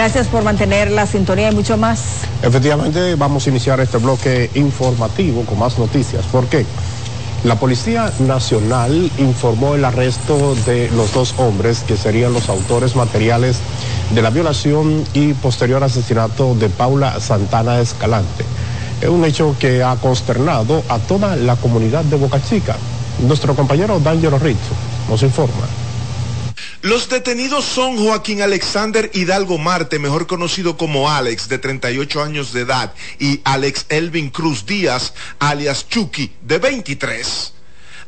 [0.00, 2.22] Gracias por mantener la sintonía y mucho más.
[2.42, 6.24] Efectivamente, vamos a iniciar este bloque informativo con más noticias.
[6.24, 6.64] ¿Por qué?
[7.44, 13.58] La Policía Nacional informó el arresto de los dos hombres que serían los autores materiales
[14.14, 18.46] de la violación y posterior asesinato de Paula Santana Escalante.
[19.02, 22.74] Es un hecho que ha consternado a toda la comunidad de Boca Chica.
[23.28, 24.72] Nuestro compañero D'Angelo Rizzo
[25.10, 25.89] nos informa.
[26.82, 32.62] Los detenidos son Joaquín Alexander Hidalgo Marte, mejor conocido como Alex, de 38 años de
[32.62, 37.52] edad, y Alex Elvin Cruz Díaz, alias Chucky, de 23.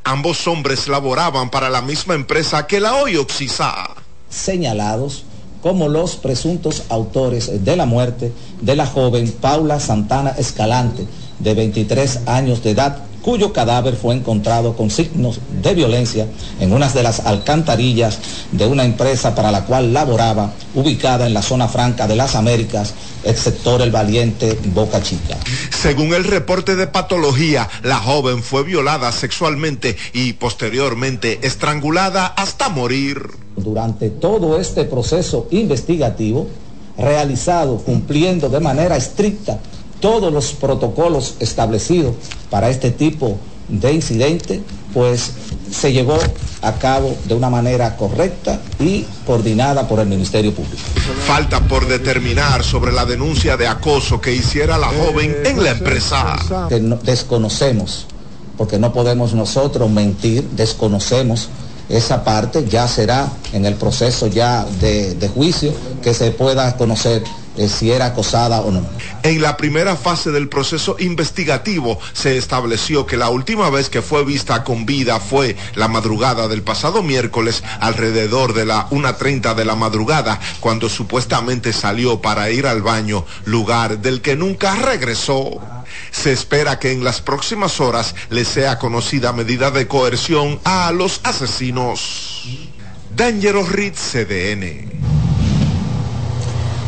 [0.04, 3.90] Ambos hombres laboraban para la misma empresa que la hoy Oxisa.
[4.30, 5.26] Señalados
[5.60, 8.32] como los presuntos autores de la muerte
[8.62, 11.06] de la joven Paula Santana Escalante,
[11.40, 16.26] de 23 años de edad, cuyo cadáver fue encontrado con signos de violencia
[16.60, 18.18] en una de las alcantarillas
[18.50, 22.94] de una empresa para la cual laboraba, ubicada en la zona franca de las Américas,
[23.24, 25.36] el sector El Valiente Boca Chica.
[25.70, 33.22] Según el reporte de patología, la joven fue violada sexualmente y posteriormente estrangulada hasta morir.
[33.56, 36.48] Durante todo este proceso investigativo,
[36.98, 39.58] realizado cumpliendo de manera estricta
[40.02, 42.14] todos los protocolos establecidos
[42.50, 43.38] para este tipo
[43.68, 44.60] de incidente,
[44.92, 45.30] pues
[45.70, 46.18] se llevó
[46.60, 50.82] a cabo de una manera correcta y coordinada por el Ministerio Público.
[51.26, 56.36] Falta por determinar sobre la denuncia de acoso que hiciera la joven en la empresa.
[57.04, 58.06] Desconocemos,
[58.58, 61.48] porque no podemos nosotros mentir, desconocemos
[61.88, 67.22] esa parte, ya será en el proceso ya de, de juicio que se pueda conocer
[67.56, 68.86] eh, si era acosada o no.
[69.22, 74.24] En la primera fase del proceso investigativo se estableció que la última vez que fue
[74.24, 79.74] vista con vida fue la madrugada del pasado miércoles alrededor de la 1.30 de la
[79.74, 85.60] madrugada cuando supuestamente salió para ir al baño, lugar del que nunca regresó.
[86.10, 91.20] Se espera que en las próximas horas le sea conocida medida de coerción a los
[91.24, 92.48] asesinos.
[93.14, 95.21] Dangerous Reed CDN.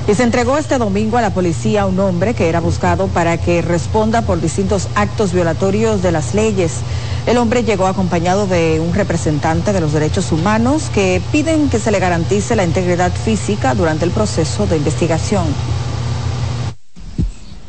[0.07, 3.62] Y se entregó este domingo a la policía un hombre que era buscado para que
[3.62, 6.73] responda por distintos actos violatorios de las leyes.
[7.27, 11.90] El hombre llegó acompañado de un representante de los derechos humanos que piden que se
[11.90, 15.47] le garantice la integridad física durante el proceso de investigación.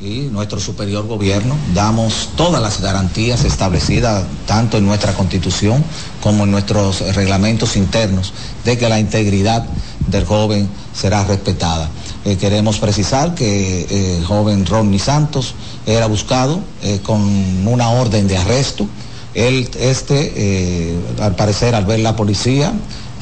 [0.02, 5.82] Y nuestro superior gobierno damos todas las garantías establecidas tanto en nuestra constitución
[6.22, 8.34] como en nuestros reglamentos internos
[8.66, 9.66] de que la integridad
[10.08, 11.90] del joven será respetada.
[12.26, 15.54] Eh, queremos precisar que eh, el joven Ronnie Santos
[15.86, 17.22] era buscado eh, con
[17.68, 18.88] una orden de arresto.
[19.36, 22.74] Él, este, al parecer, al ver la policía,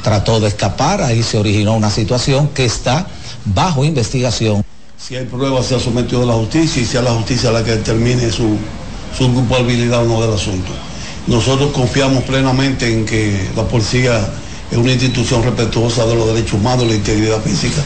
[0.02, 3.08] trató de escapar, ahí se originó una situación que está
[3.44, 4.64] bajo investigación.
[4.96, 7.72] Si hay pruebas, se ha sometido a la justicia y sea la justicia la que
[7.72, 8.56] determine su,
[9.18, 10.70] su culpabilidad o no del asunto.
[11.26, 14.20] Nosotros confiamos plenamente en que la policía
[14.70, 17.82] es una institución respetuosa de los derechos humanos y la integridad física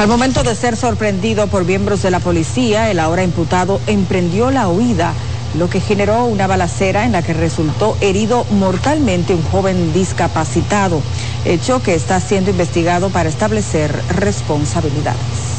[0.00, 4.66] al momento de ser sorprendido por miembros de la policía, el ahora imputado emprendió la
[4.66, 5.12] huida,
[5.58, 11.02] lo que generó una balacera en la que resultó herido mortalmente un joven discapacitado,
[11.44, 15.49] hecho que está siendo investigado para establecer responsabilidades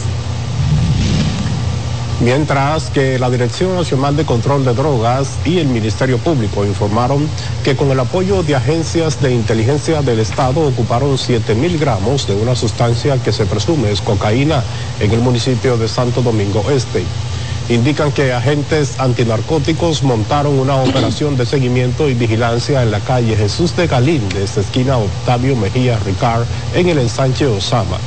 [2.21, 7.27] mientras que la Dirección Nacional de Control de Drogas y el Ministerio Público informaron
[7.63, 12.35] que con el apoyo de agencias de inteligencia del Estado ocuparon 7 mil gramos de
[12.35, 14.63] una sustancia que se presume es cocaína
[14.99, 17.03] en el municipio de Santo Domingo Este.
[17.69, 23.75] Indican que agentes antinarcóticos montaron una operación de seguimiento y vigilancia en la calle Jesús
[23.75, 26.45] de Galíndez, esquina Octavio Mejía Ricard,
[26.75, 27.97] en el ensanche Osama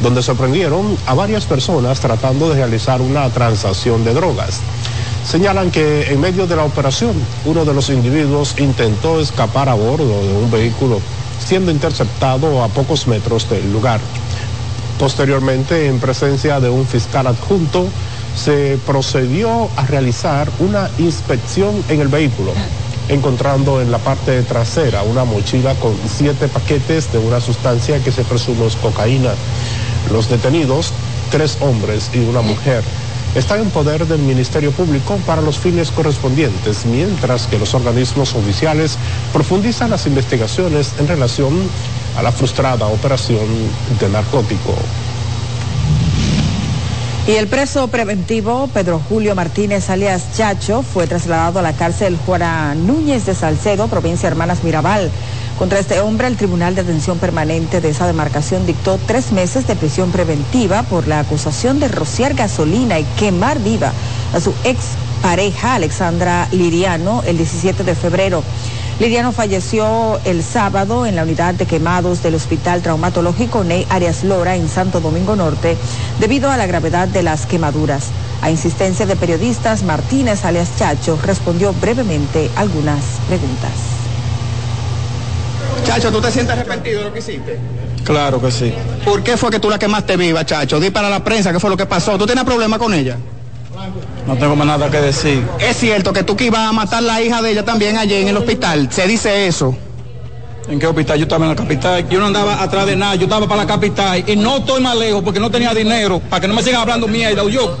[0.00, 4.60] donde sorprendieron a varias personas tratando de realizar una transacción de drogas.
[5.26, 10.22] Señalan que en medio de la operación, uno de los individuos intentó escapar a bordo
[10.22, 11.00] de un vehículo,
[11.44, 14.00] siendo interceptado a pocos metros del lugar.
[14.98, 17.86] Posteriormente, en presencia de un fiscal adjunto,
[18.36, 22.52] se procedió a realizar una inspección en el vehículo,
[23.08, 28.24] encontrando en la parte trasera una mochila con siete paquetes de una sustancia que se
[28.24, 29.32] presume es cocaína.
[30.12, 30.92] Los detenidos,
[31.30, 32.82] tres hombres y una mujer,
[33.34, 38.96] están en poder del Ministerio Público para los fines correspondientes, mientras que los organismos oficiales
[39.32, 41.68] profundizan las investigaciones en relación
[42.16, 43.46] a la frustrada operación
[44.00, 44.74] de narcótico.
[47.26, 52.86] Y el preso preventivo Pedro Julio Martínez alias Chacho fue trasladado a la cárcel Juan
[52.86, 55.10] Núñez de Salcedo, provincia Hermanas Mirabal.
[55.58, 59.74] Contra este hombre, el Tribunal de Atención Permanente de esa demarcación dictó tres meses de
[59.74, 63.92] prisión preventiva por la acusación de rociar gasolina y quemar viva
[64.32, 64.78] a su ex
[65.20, 68.44] pareja Alexandra Liriano el 17 de febrero.
[68.98, 74.56] Liriano falleció el sábado en la unidad de quemados del Hospital Traumatológico Ney Arias Lora
[74.56, 75.76] en Santo Domingo Norte
[76.18, 78.06] debido a la gravedad de las quemaduras.
[78.40, 83.70] A insistencia de periodistas, Martínez alias Chacho respondió brevemente algunas preguntas.
[85.84, 87.58] Chacho, ¿tú te sientes arrepentido de lo que hiciste?
[88.02, 88.72] Claro que sí.
[89.04, 90.80] ¿Por qué fue que tú la quemaste viva, Chacho?
[90.80, 92.16] Di para la prensa qué fue lo que pasó.
[92.16, 93.18] ¿Tú tienes problema con ella?
[94.26, 95.46] No tengo más nada que decir.
[95.60, 98.28] Es cierto que tú que ibas a matar la hija de ella también allí en
[98.28, 98.88] el hospital.
[98.90, 99.76] Se dice eso.
[100.68, 101.16] ¿En qué hospital?
[101.18, 102.08] Yo estaba en la capital.
[102.08, 103.14] Yo no andaba atrás de nada.
[103.14, 104.24] Yo estaba para la capital.
[104.28, 106.18] Y no estoy más lejos porque no tenía dinero.
[106.18, 107.48] Para que no me sigan hablando mierda.
[107.48, 107.78] Yo.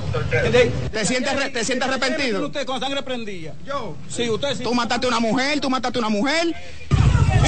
[0.92, 2.46] ¿Te sientes, te sientes arrepentido?
[2.46, 3.54] Usted con sangre prendía.
[3.66, 3.96] Yo.
[4.08, 4.62] Sí, usted sí.
[4.62, 6.54] Tú mataste a una mujer, tú mataste a una mujer.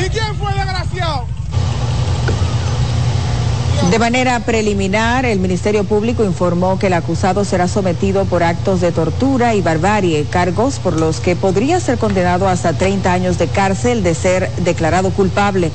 [0.04, 1.26] ¿Y quién fue el desgraciado?
[3.86, 8.92] De manera preliminar, el Ministerio Público informó que el acusado será sometido por actos de
[8.92, 14.02] tortura y barbarie, cargos por los que podría ser condenado hasta 30 años de cárcel
[14.02, 15.70] de ser declarado culpable.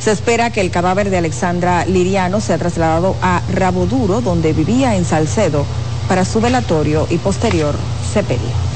[0.00, 4.96] Se espera que el cadáver de Alexandra Liriano sea trasladado a Rabo Duro, donde vivía
[4.96, 5.66] en Salcedo,
[6.08, 7.74] para su velatorio y posterior
[8.14, 8.67] sepelio.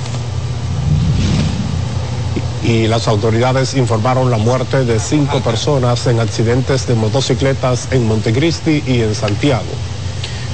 [2.65, 8.83] Y las autoridades informaron la muerte de cinco personas en accidentes de motocicletas en Montecristi
[8.87, 9.65] y en Santiago.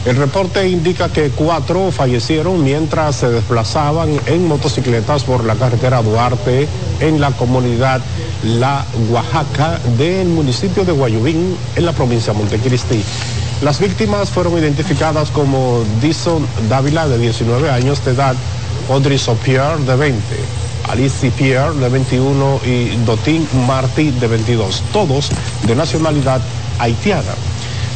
[0.07, 6.67] El reporte indica que cuatro fallecieron mientras se desplazaban en motocicletas por la carretera Duarte
[7.01, 8.01] en la comunidad
[8.45, 13.03] La Oaxaca del municipio de Guayubín en la provincia de Montecristi.
[13.61, 18.37] Las víctimas fueron identificadas como Dison Dávila de 19 años de edad,
[18.89, 20.23] Audrey Sopier de 20,
[20.89, 25.31] Alice Pierre de 21 y Dotin Martí de 22, todos
[25.67, 26.41] de nacionalidad
[26.79, 27.35] haitiana.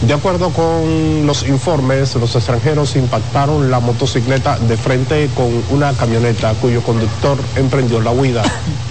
[0.06, 6.54] De acuerdo con los informes, los extranjeros impactaron la motocicleta de frente con una camioneta
[6.54, 8.42] cuyo conductor emprendió la huida.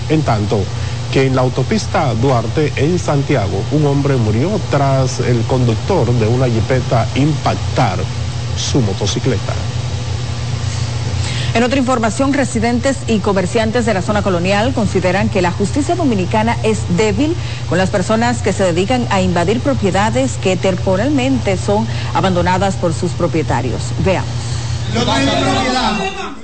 [0.08, 0.64] En tanto
[1.12, 6.48] que en la autopista Duarte en Santiago, un hombre murió tras el conductor de una
[6.48, 8.00] jipeta impactar
[8.56, 9.54] su motocicleta.
[11.54, 16.56] En otra información, residentes y comerciantes de la zona colonial consideran que la justicia dominicana
[16.64, 17.36] es débil
[17.68, 23.12] con las personas que se dedican a invadir propiedades que temporalmente son abandonadas por sus
[23.12, 23.94] propietarios.
[23.98, 24.61] Veamos.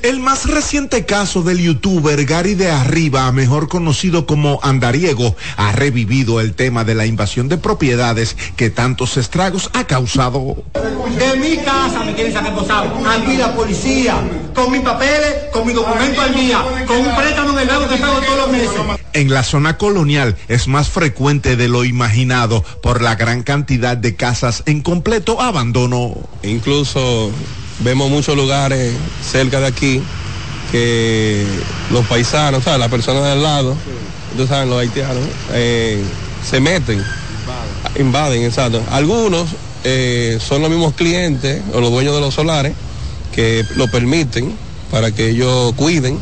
[0.04, 6.40] El más reciente caso del youtuber Gary de Arriba, mejor conocido como Andariego, ha revivido
[6.40, 10.64] el tema de la invasión de propiedades que tantos estragos ha causado.
[10.74, 12.90] De mi casa me quieren sacar posado.
[13.06, 14.16] Aquí la policía,
[14.54, 17.98] con mis papeles, con mi documento al día, con un préstamo en el banco que
[17.98, 18.70] pago todos los meses.
[19.14, 24.16] En la zona colonial es más frecuente de lo imaginado por la gran cantidad de
[24.16, 26.14] casas en completo abandono.
[26.44, 27.32] Incluso
[27.80, 30.02] vemos muchos lugares cerca de aquí
[30.72, 31.46] que
[31.92, 32.80] los paisanos, ¿sabes?
[32.80, 33.76] las personas del lado,
[34.32, 35.24] ustedes saben, los haitianos,
[35.54, 36.04] eh,
[36.50, 37.04] se meten,
[37.98, 38.84] invaden, exacto.
[38.92, 39.48] Algunos
[39.84, 42.74] eh, son los mismos clientes o los dueños de los solares
[43.34, 44.54] que lo permiten
[44.92, 46.20] para que ellos cuiden,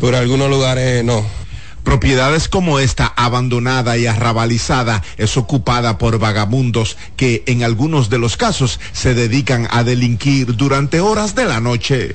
[0.00, 1.41] pero en algunos lugares no.
[1.84, 8.36] Propiedades como esta, abandonada y arrabalizada, es ocupada por vagabundos que en algunos de los
[8.36, 12.14] casos se dedican a delinquir durante horas de la noche.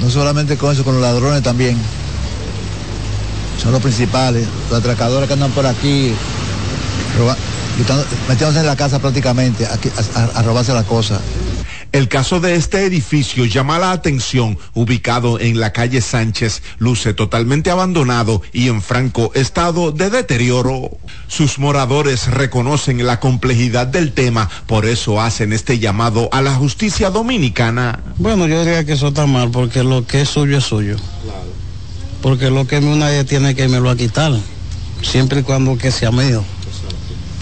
[0.00, 1.76] No solamente con eso, con los ladrones también.
[3.60, 4.46] Son los principales.
[4.70, 6.12] Los atracadores que andan por aquí,
[8.28, 11.20] metiéndose en la casa prácticamente, a, robarse la cosa.
[11.92, 17.70] El caso de este edificio llama la atención, ubicado en la calle Sánchez, luce totalmente
[17.70, 20.96] abandonado y en franco estado de deterioro.
[21.28, 27.10] Sus moradores reconocen la complejidad del tema, por eso hacen este llamado a la justicia
[27.10, 28.00] dominicana.
[28.16, 30.96] Bueno, yo diría que eso está mal porque lo que es suyo es suyo.
[32.22, 34.32] porque lo que es mío nadie tiene que me lo a quitar,
[35.02, 36.42] siempre y cuando que sea mío.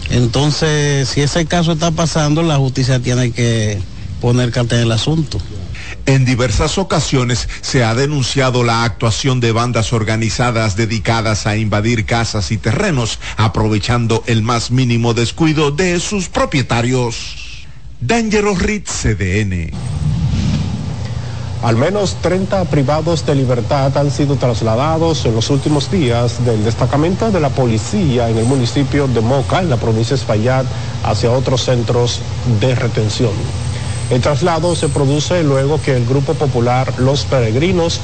[0.08, 3.78] Entonces, si ese caso está pasando, la justicia tiene que
[4.20, 5.38] poner carta en el asunto.
[6.06, 12.50] En diversas ocasiones se ha denunciado la actuación de bandas organizadas dedicadas a invadir casas
[12.52, 17.66] y terrenos, aprovechando el más mínimo descuido de sus propietarios.
[18.00, 19.70] Dangerous Ritz CDN.
[21.62, 27.30] Al menos 30 privados de libertad han sido trasladados en los últimos días del destacamento
[27.30, 30.64] de la policía en el municipio de Moca, en la provincia de Espaillat,
[31.04, 32.20] hacia otros centros
[32.60, 33.32] de retención.
[34.10, 38.00] El traslado se produce luego que el Grupo Popular Los Peregrinos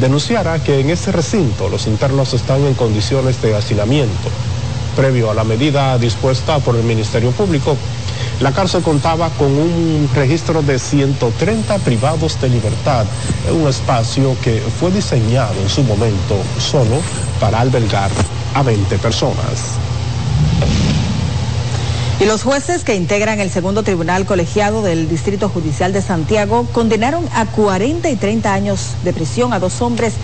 [0.00, 4.28] denunciara que en ese recinto los internos están en condiciones de hacinamiento.
[4.94, 7.76] Previo a la medida dispuesta por el Ministerio Público,
[8.40, 13.04] la cárcel contaba con un registro de 130 privados de libertad
[13.52, 17.00] un espacio que fue diseñado en su momento solo
[17.40, 18.10] para albergar
[18.54, 19.78] a 20 personas.
[22.20, 27.24] Y los jueces que integran el segundo tribunal colegiado del Distrito Judicial de Santiago condenaron
[27.32, 30.14] a 40 y 30 años de prisión a dos hombres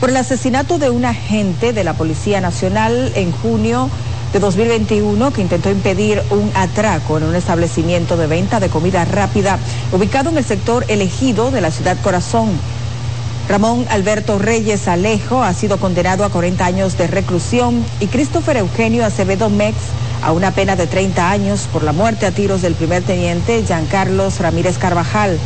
[0.00, 3.90] por el asesinato de un agente de la Policía Nacional en junio
[4.32, 9.58] de 2021 que intentó impedir un atraco en un establecimiento de venta de comida rápida
[9.92, 12.48] ubicado en el sector elegido de la ciudad Corazón.
[13.50, 19.04] Ramón Alberto Reyes Alejo ha sido condenado a 40 años de reclusión y Christopher Eugenio
[19.04, 19.76] Acevedo Mex
[20.22, 24.38] a una pena de 30 años por la muerte a tiros del primer teniente Giancarlos
[24.38, 25.38] Ramírez Carvajal.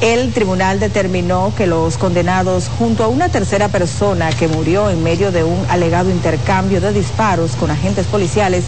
[0.00, 5.32] El tribunal determinó que los condenados, junto a una tercera persona que murió en medio
[5.32, 8.64] de un alegado intercambio de disparos con agentes policiales,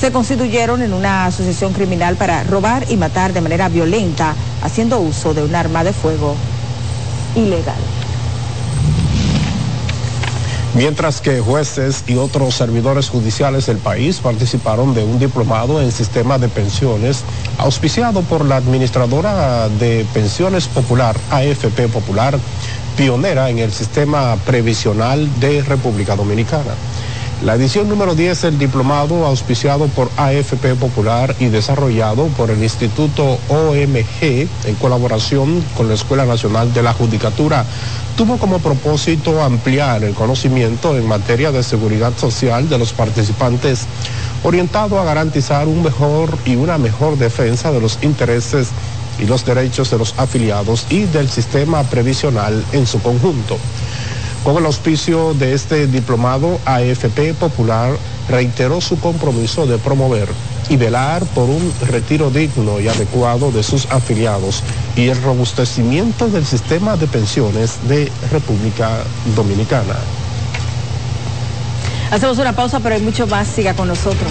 [0.00, 5.32] se constituyeron en una asociación criminal para robar y matar de manera violenta, haciendo uso
[5.32, 6.34] de un arma de fuego
[7.36, 7.93] ilegal
[10.74, 16.38] mientras que jueces y otros servidores judiciales del país participaron de un diplomado en sistema
[16.38, 17.22] de pensiones
[17.58, 22.38] auspiciado por la administradora de pensiones popular, AFP Popular,
[22.96, 26.74] pionera en el sistema previsional de República Dominicana.
[27.42, 33.38] La edición número 10 del diplomado auspiciado por AFP Popular y desarrollado por el Instituto
[33.48, 37.66] OMG en colaboración con la Escuela Nacional de la Judicatura
[38.16, 43.86] tuvo como propósito ampliar el conocimiento en materia de seguridad social de los participantes,
[44.44, 48.68] orientado a garantizar un mejor y una mejor defensa de los intereses
[49.18, 53.58] y los derechos de los afiliados y del sistema previsional en su conjunto.
[54.44, 57.96] Con el auspicio de este diplomado, AFP Popular
[58.28, 60.28] reiteró su compromiso de promover
[60.68, 64.62] y velar por un retiro digno y adecuado de sus afiliados
[64.96, 68.98] y el robustecimiento del sistema de pensiones de República
[69.34, 69.96] Dominicana.
[72.10, 73.48] Hacemos una pausa, pero hay mucho más.
[73.48, 74.30] Siga con nosotros.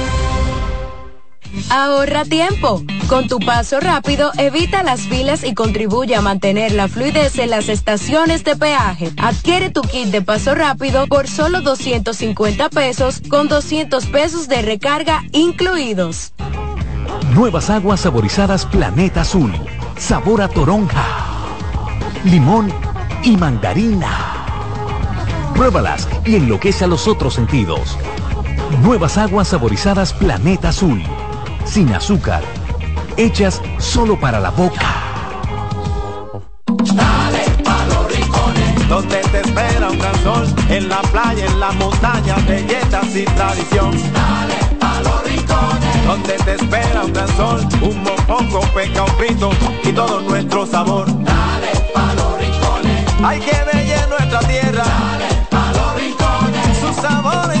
[1.69, 2.83] Ahorra tiempo.
[3.07, 7.69] Con tu paso rápido, evita las filas y contribuye a mantener la fluidez en las
[7.69, 9.11] estaciones de peaje.
[9.17, 15.23] Adquiere tu kit de paso rápido por solo 250 pesos con 200 pesos de recarga
[15.33, 16.33] incluidos.
[17.33, 19.53] Nuevas aguas saborizadas Planeta Azul.
[19.97, 21.05] Sabor a toronja,
[22.23, 22.71] limón
[23.23, 24.45] y mandarina.
[25.53, 27.97] Pruébalas y enloquece a los otros sentidos.
[28.83, 31.03] Nuevas aguas saborizadas Planeta Azul
[31.65, 32.43] sin azúcar,
[33.17, 34.81] hechas solo para la boca.
[36.93, 41.71] Dale pa los rincones, donde te espera un gran sol, en la playa, en la
[41.71, 43.91] montaña, belletas y tradición.
[44.13, 49.51] Dale pa los rincones, donde te espera un gran sol, un mopongo, peca, un frito
[49.83, 51.07] y todo nuestro sabor.
[51.23, 53.71] Dale pa los rincones, hay que ver
[54.09, 54.83] nuestra tierra.
[54.83, 57.60] Dale pa los rincones, su sabor y su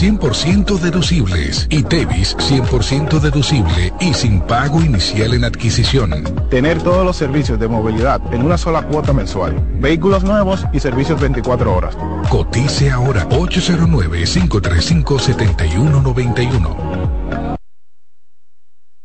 [0.01, 1.67] 100% deducibles.
[1.69, 6.09] Y Tevis 100% deducible y sin pago inicial en adquisición.
[6.49, 9.63] Tener todos los servicios de movilidad en una sola cuota mensual.
[9.79, 11.95] Vehículos nuevos y servicios 24 horas.
[12.29, 17.57] Cotice ahora 809 535 7191.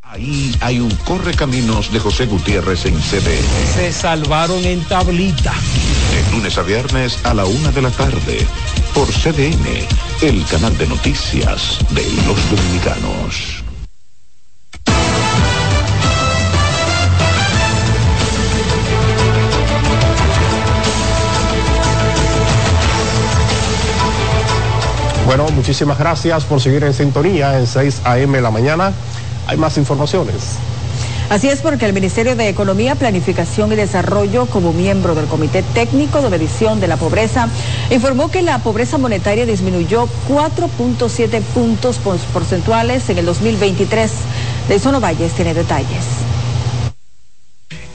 [0.01, 3.75] Ahí hay un correcaminos de José Gutiérrez en CDN.
[3.75, 5.53] Se salvaron en tablita.
[6.33, 8.47] Lunes a viernes a la una de la tarde.
[8.95, 9.87] Por CDN,
[10.23, 13.63] el canal de noticias de los dominicanos.
[25.27, 28.41] Bueno, muchísimas gracias por seguir en sintonía en 6 a.m.
[28.41, 28.93] la mañana.
[29.49, 30.59] Hay más informaciones.
[31.29, 36.23] Así es porque el Ministerio de Economía, Planificación y Desarrollo, como miembro del Comité Técnico
[36.23, 37.49] de Medición de la Pobreza,
[37.91, 41.99] informó que la pobreza monetaria disminuyó 4.7 puntos
[42.33, 44.13] porcentuales en el 2023.
[44.69, 46.05] De Isono Valles tiene detalles.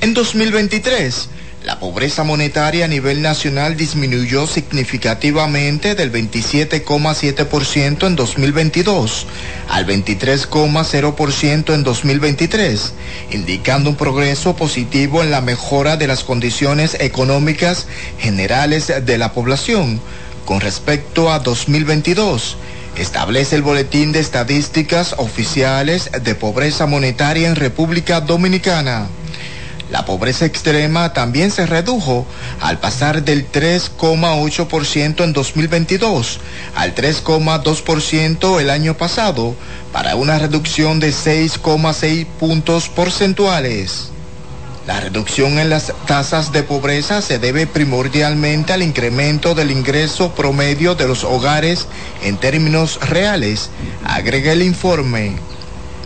[0.01, 1.29] En 2023,
[1.63, 9.27] la pobreza monetaria a nivel nacional disminuyó significativamente del 27,7% en 2022
[9.69, 12.93] al 23,0% en 2023,
[13.31, 17.85] indicando un progreso positivo en la mejora de las condiciones económicas
[18.17, 20.01] generales de la población
[20.45, 22.57] con respecto a 2022.
[22.97, 29.07] Establece el Boletín de Estadísticas Oficiales de Pobreza Monetaria en República Dominicana.
[29.91, 32.25] La pobreza extrema también se redujo
[32.61, 36.39] al pasar del 3,8% en 2022
[36.75, 39.53] al 3,2% el año pasado,
[39.91, 44.11] para una reducción de 6,6 puntos porcentuales.
[44.87, 50.95] La reducción en las tasas de pobreza se debe primordialmente al incremento del ingreso promedio
[50.95, 51.87] de los hogares
[52.23, 53.69] en términos reales,
[54.05, 55.35] agrega el informe.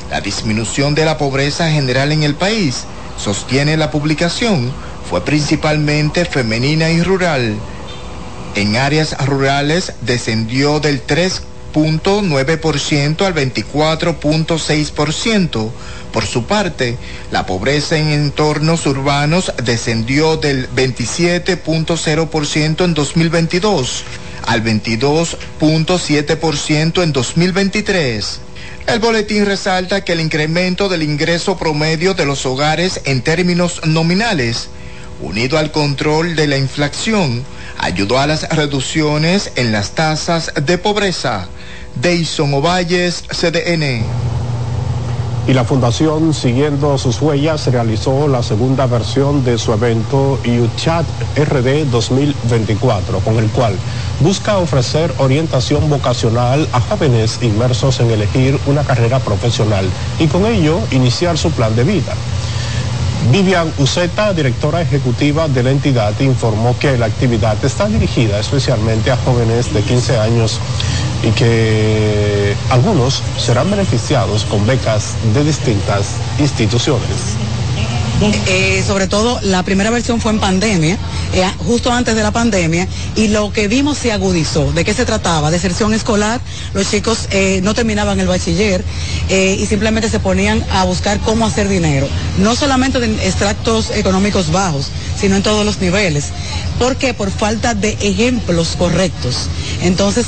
[0.09, 2.85] La disminución de la pobreza general en el país
[3.17, 4.73] sostiene la publicación,
[5.09, 7.55] fue principalmente femenina y rural.
[8.55, 15.69] En áreas rurales descendió del 3.9% al 24.6%.
[16.11, 16.97] Por su parte,
[17.31, 24.03] la pobreza en entornos urbanos descendió del 27.0% en 2022
[24.45, 28.39] al 22.7% en 2023.
[28.87, 34.69] El boletín resalta que el incremento del ingreso promedio de los hogares en términos nominales,
[35.21, 37.43] unido al control de la inflación,
[37.79, 41.47] ayudó a las reducciones en las tasas de pobreza.
[41.95, 44.03] Deison Ovalles, CDN.
[45.47, 51.05] Y la Fundación, siguiendo sus huellas, realizó la segunda versión de su evento UCHAT
[51.37, 53.75] RD 2024, con el cual
[54.21, 59.87] busca ofrecer orientación vocacional a jóvenes inmersos en elegir una carrera profesional
[60.19, 62.15] y con ello iniciar su plan de vida.
[63.31, 69.17] Vivian Uceta, directora ejecutiva de la entidad, informó que la actividad está dirigida especialmente a
[69.17, 70.59] jóvenes de 15 años
[71.25, 77.54] y que algunos serán beneficiados con becas de distintas instituciones.
[78.21, 80.97] Eh, sobre todo la primera versión fue en pandemia,
[81.33, 82.87] eh, justo antes de la pandemia,
[83.17, 84.71] y lo que vimos se agudizó.
[84.71, 85.51] ¿De qué se trataba?
[85.51, 86.39] Deserción escolar,
[86.73, 88.83] los chicos eh, no terminaban el bachiller
[89.29, 92.07] y simplemente se ponían a buscar cómo hacer dinero,
[92.37, 94.87] no solamente de extractos económicos bajos,
[95.19, 96.25] sino en todos los niveles.
[96.79, 97.13] ¿Por qué?
[97.13, 99.49] Por falta de ejemplos correctos.
[99.81, 100.27] Entonces,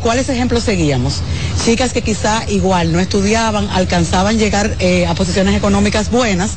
[0.00, 1.20] ¿cuáles ejemplos seguíamos?
[1.64, 4.74] Chicas que quizá igual no estudiaban, alcanzaban llegar
[5.06, 6.52] a posiciones económicas buenas,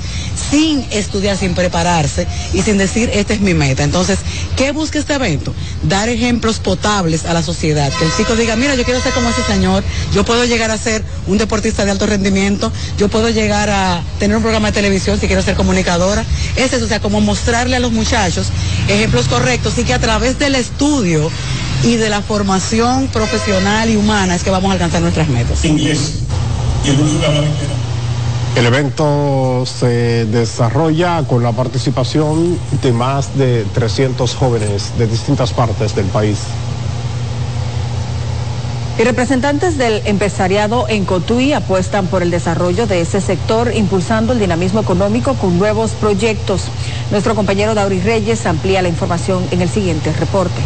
[0.63, 3.83] sin estudiar, sin prepararse y sin decir, esta es mi meta.
[3.83, 4.19] Entonces,
[4.55, 5.53] ¿qué busca este evento?
[5.83, 7.91] Dar ejemplos potables a la sociedad.
[7.99, 9.83] Que el chico diga, mira, yo quiero ser como ese señor,
[10.13, 14.37] yo puedo llegar a ser un deportista de alto rendimiento, yo puedo llegar a tener
[14.37, 16.23] un programa de televisión si quiero ser comunicadora.
[16.55, 18.47] Es eso, o sea, como mostrarle a los muchachos
[18.87, 21.29] ejemplos correctos y que a través del estudio
[21.83, 25.65] y de la formación profesional y humana es que vamos a alcanzar nuestras metas.
[25.65, 26.19] Inglés.
[28.55, 35.95] El evento se desarrolla con la participación de más de 300 jóvenes de distintas partes
[35.95, 36.39] del país.
[38.99, 44.39] Y representantes del empresariado en Cotuí apuestan por el desarrollo de ese sector, impulsando el
[44.39, 46.65] dinamismo económico con nuevos proyectos.
[47.09, 50.61] Nuestro compañero Dauri Reyes amplía la información en el siguiente reporte.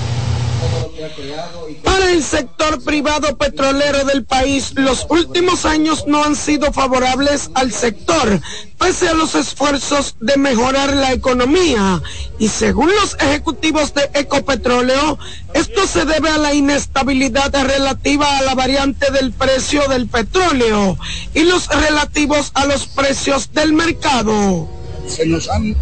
[1.84, 7.72] Para el sector privado petrolero del país, los últimos años no han sido favorables al
[7.72, 8.42] sector,
[8.80, 12.02] pese a los esfuerzos de mejorar la economía.
[12.40, 15.20] Y según los ejecutivos de Ecopetróleo,
[15.54, 20.98] esto se debe a la inestabilidad relativa a la variante del precio del petróleo
[21.36, 24.68] y los relativos a los precios del mercado.
[25.08, 25.76] Se nos han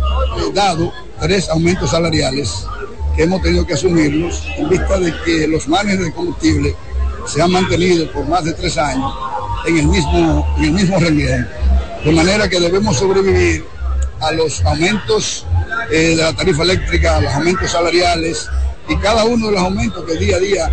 [0.53, 0.91] dado
[1.21, 2.65] tres aumentos salariales
[3.15, 6.75] que hemos tenido que asumirlos en vista de que los márgenes de combustible
[7.27, 9.11] se han mantenido por más de tres años
[9.67, 11.47] en el mismo, en el mismo renglón.
[12.03, 13.65] De manera que debemos sobrevivir
[14.21, 15.45] a los aumentos
[15.91, 18.47] eh, de la tarifa eléctrica, a los aumentos salariales
[18.87, 20.71] y cada uno de los aumentos que día a día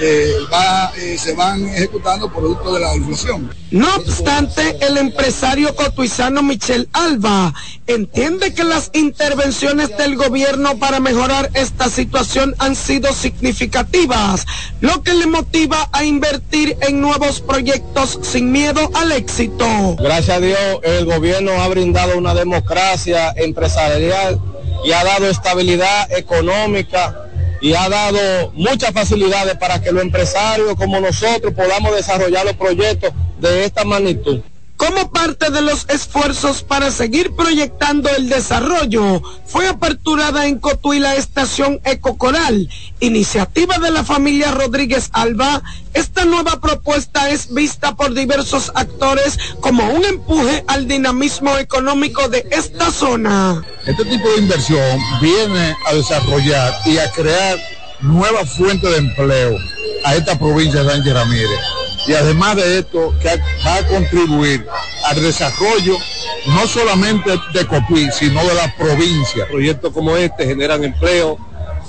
[0.00, 3.50] eh, va, eh, se van ejecutando producto de la inflación.
[3.70, 7.54] No obstante, el empresario cotuizano Michel Alba
[7.86, 14.46] entiende que las intervenciones del gobierno para mejorar esta situación han sido significativas,
[14.80, 19.96] lo que le motiva a invertir en nuevos proyectos sin miedo al éxito.
[19.98, 24.40] Gracias a Dios, el gobierno ha brindado una democracia empresarial
[24.84, 27.21] y ha dado estabilidad económica
[27.62, 33.12] y ha dado muchas facilidades para que los empresarios como nosotros podamos desarrollar los proyectos
[33.40, 34.40] de esta magnitud.
[34.82, 41.14] Como parte de los esfuerzos para seguir proyectando el desarrollo, fue aperturada en Cotuí la
[41.14, 42.68] estación Ecocoral,
[42.98, 45.62] iniciativa de la familia Rodríguez Alba.
[45.94, 52.44] Esta nueva propuesta es vista por diversos actores como un empuje al dinamismo económico de
[52.50, 53.64] esta zona.
[53.86, 57.56] Este tipo de inversión viene a desarrollar y a crear
[58.00, 59.56] nuevas fuentes de empleo
[60.04, 63.28] a esta provincia de Sánchez Ramírez y además de esto que
[63.64, 64.66] va a contribuir
[65.04, 65.96] al desarrollo
[66.46, 69.46] no solamente de Cotuí, sino de la provincia.
[69.48, 71.38] Proyectos como este generan empleo,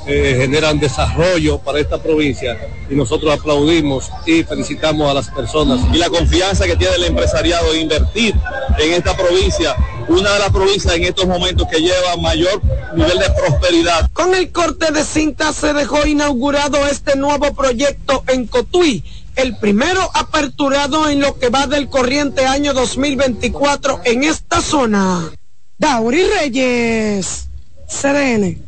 [0.06, 2.58] eh, generan desarrollo para esta provincia
[2.90, 7.72] y nosotros aplaudimos y felicitamos a las personas y la confianza que tiene el empresariado
[7.72, 8.36] de invertir
[8.78, 9.76] en esta provincia,
[10.10, 12.62] una de las provincias en estos momentos que lleva mayor
[12.94, 14.12] nivel de prosperidad.
[14.12, 19.04] Con el corte de cinta se dejó inaugurado este nuevo proyecto en Cotuí
[19.36, 25.32] el primero aperturado en lo que va del corriente año 2024 en esta zona.
[25.78, 27.48] Dauri Reyes,
[27.88, 28.62] CDN.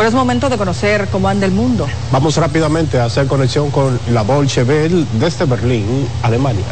[0.00, 1.86] Bueno, es momento de conocer cómo anda el mundo.
[2.10, 6.64] Vamos rápidamente a hacer conexión con la Bolche Bell desde Berlín, Alemania.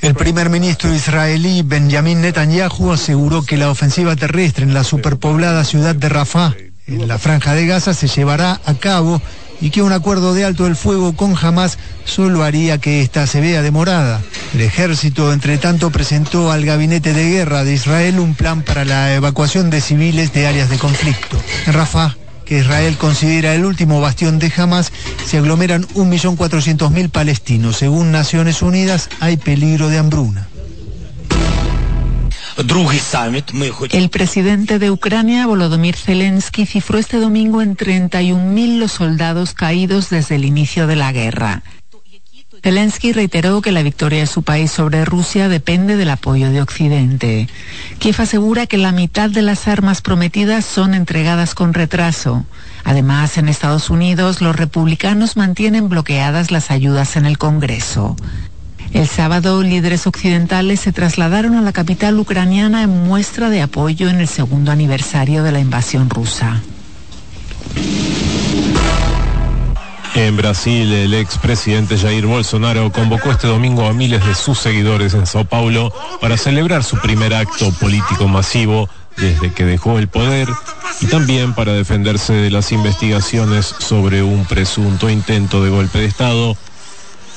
[0.00, 5.94] El primer ministro israelí Benjamin Netanyahu aseguró que la ofensiva terrestre en la superpoblada ciudad
[5.94, 6.54] de Rafah,
[6.86, 9.22] en la franja de Gaza, se llevará a cabo
[9.60, 13.40] y que un acuerdo de alto el fuego con Hamas solo haría que ésta se
[13.40, 14.20] vea demorada.
[14.54, 19.14] El ejército, entre tanto, presentó al gabinete de guerra de Israel un plan para la
[19.14, 21.40] evacuación de civiles de áreas de conflicto.
[21.66, 22.16] En Rafah,
[22.46, 24.92] que Israel considera el último bastión de Hamas,
[25.26, 27.76] se aglomeran 1.400.000 palestinos.
[27.76, 30.48] Según Naciones Unidas, hay peligro de hambruna.
[33.90, 40.36] El presidente de Ucrania, Volodymyr Zelensky, cifró este domingo en 31.000 los soldados caídos desde
[40.36, 41.62] el inicio de la guerra.
[42.66, 47.48] Zelensky reiteró que la victoria de su país sobre Rusia depende del apoyo de Occidente.
[48.00, 52.44] Kiev asegura que la mitad de las armas prometidas son entregadas con retraso.
[52.82, 58.16] Además, en Estados Unidos, los republicanos mantienen bloqueadas las ayudas en el Congreso.
[58.92, 64.18] El sábado, líderes occidentales se trasladaron a la capital ucraniana en muestra de apoyo en
[64.18, 66.60] el segundo aniversario de la invasión rusa.
[70.16, 75.26] En Brasil, el expresidente Jair Bolsonaro convocó este domingo a miles de sus seguidores en
[75.26, 75.92] Sao Paulo
[76.22, 78.88] para celebrar su primer acto político masivo
[79.18, 80.48] desde que dejó el poder
[81.02, 86.56] y también para defenderse de las investigaciones sobre un presunto intento de golpe de Estado.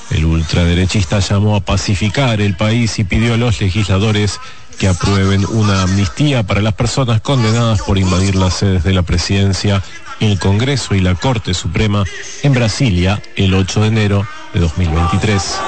[0.09, 4.39] El ultraderechista llamó a pacificar el país y pidió a los legisladores
[4.79, 9.83] que aprueben una amnistía para las personas condenadas por invadir las sedes de la presidencia
[10.19, 12.03] el Congreso y la Corte Suprema
[12.43, 15.59] en Brasilia el 8 de enero de 2023.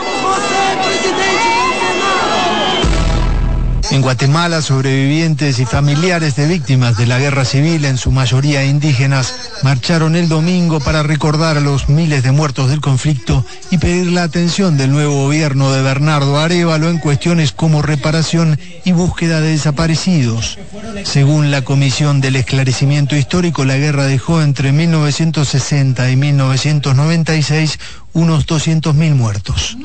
[3.91, 9.51] En Guatemala, sobrevivientes y familiares de víctimas de la guerra civil, en su mayoría indígenas,
[9.63, 14.23] marcharon el domingo para recordar a los miles de muertos del conflicto y pedir la
[14.23, 20.57] atención del nuevo gobierno de Bernardo Arevalo en cuestiones como reparación y búsqueda de desaparecidos.
[21.03, 27.77] Según la Comisión del Esclarecimiento Histórico, la guerra dejó entre 1960 y 1996
[28.13, 29.75] unos 200.000 muertos.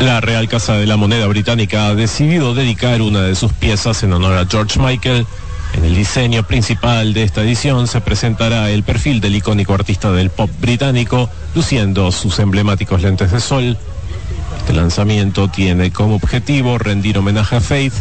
[0.00, 4.12] La Real Casa de la Moneda Británica ha decidido dedicar una de sus piezas en
[4.12, 5.26] honor a George Michael.
[5.74, 10.30] En el diseño principal de esta edición se presentará el perfil del icónico artista del
[10.30, 13.78] pop británico, luciendo sus emblemáticos lentes de sol.
[14.58, 17.94] Este lanzamiento tiene como objetivo rendir homenaje a Faith,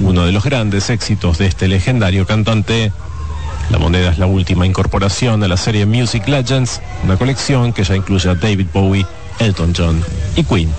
[0.00, 2.92] uno de los grandes éxitos de este legendario cantante.
[3.70, 7.96] La moneda es la última incorporación a la serie Music Legends, una colección que ya
[7.96, 9.06] incluye a David Bowie,
[9.38, 10.02] Elton John
[10.36, 10.70] y Queen.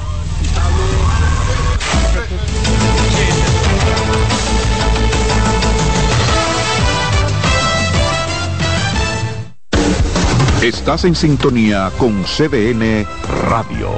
[10.61, 13.05] Estás en sintonía con CDN
[13.49, 13.89] Radio.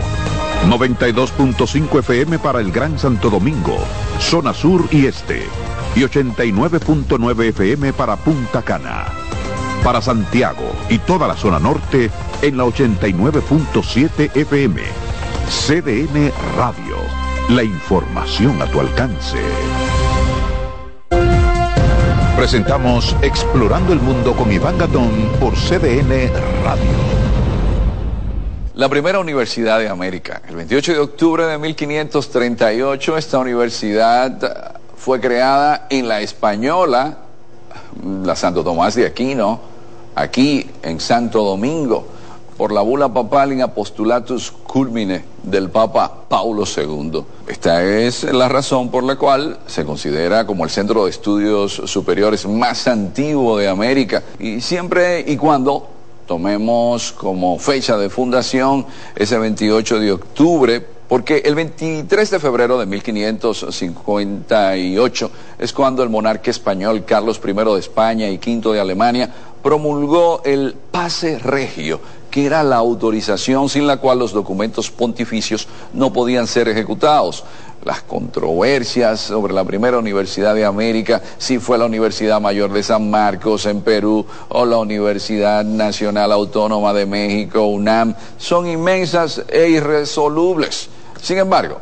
[0.69, 3.77] 92.5 FM para el Gran Santo Domingo,
[4.19, 5.43] zona sur y este.
[5.95, 9.07] Y 89.9 FM para Punta Cana.
[9.83, 12.11] Para Santiago y toda la zona norte
[12.41, 15.00] en la 89.7 FM.
[15.51, 16.95] CDN Radio.
[17.49, 19.37] La información a tu alcance.
[22.37, 26.31] Presentamos Explorando el Mundo con Iván Gatón por CDN
[26.63, 26.81] Radio.
[28.75, 30.41] La primera universidad de América.
[30.47, 37.17] El 28 de octubre de 1538 esta universidad fue creada en la Española,
[38.23, 39.59] la Santo Tomás de Aquino,
[40.15, 42.07] aquí en Santo Domingo
[42.61, 47.21] por la bula papal in apostulatus culmine del Papa Paulo II.
[47.45, 52.47] Esta es la razón por la cual se considera como el centro de estudios superiores
[52.47, 55.89] más antiguo de América y siempre y cuando
[56.25, 62.85] tomemos como fecha de fundación ese 28 de octubre porque el 23 de febrero de
[62.85, 69.29] 1558 es cuando el monarca español Carlos I de España y V de Alemania
[69.61, 71.99] promulgó el pase regio
[72.31, 77.43] que era la autorización sin la cual los documentos pontificios no podían ser ejecutados.
[77.83, 83.09] Las controversias sobre la primera universidad de América, si fue la Universidad Mayor de San
[83.09, 90.89] Marcos en Perú o la Universidad Nacional Autónoma de México, UNAM, son inmensas e irresolubles.
[91.21, 91.79] Sin embargo,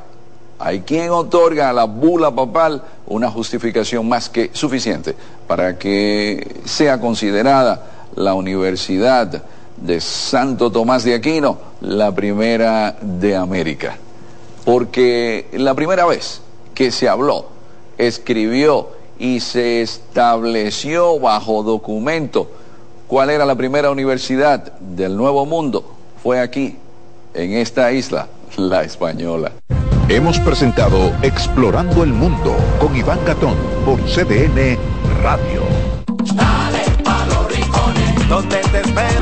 [0.57, 5.15] hay quien otorga a la bula papal una justificación más que suficiente
[5.47, 9.43] para que sea considerada la universidad
[9.81, 13.97] de Santo Tomás de Aquino, la primera de América.
[14.65, 16.41] Porque la primera vez
[16.73, 17.47] que se habló,
[17.97, 22.49] escribió y se estableció bajo documento
[23.07, 25.83] cuál era la primera universidad del Nuevo Mundo,
[26.21, 26.77] fue aquí,
[27.33, 28.27] en esta isla,
[28.57, 29.51] la española.
[30.07, 33.55] Hemos presentado Explorando el Mundo con Iván Gatón
[33.85, 34.77] por CDN
[35.21, 35.89] Radio
[38.29, 38.78] donde te espera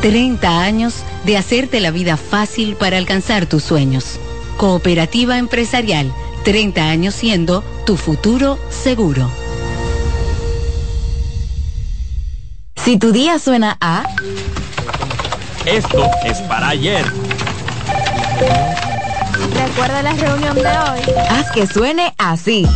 [0.00, 0.94] 30 años
[1.24, 4.20] de hacerte la vida fácil para alcanzar tus sueños.
[4.56, 6.12] Cooperativa empresarial,
[6.44, 9.30] 30 años siendo tu futuro seguro.
[12.76, 14.04] Si tu día suena a...
[15.66, 17.04] Esto es para ayer.
[19.54, 21.00] Recuerda la reunión de hoy.
[21.28, 22.66] Haz que suene así.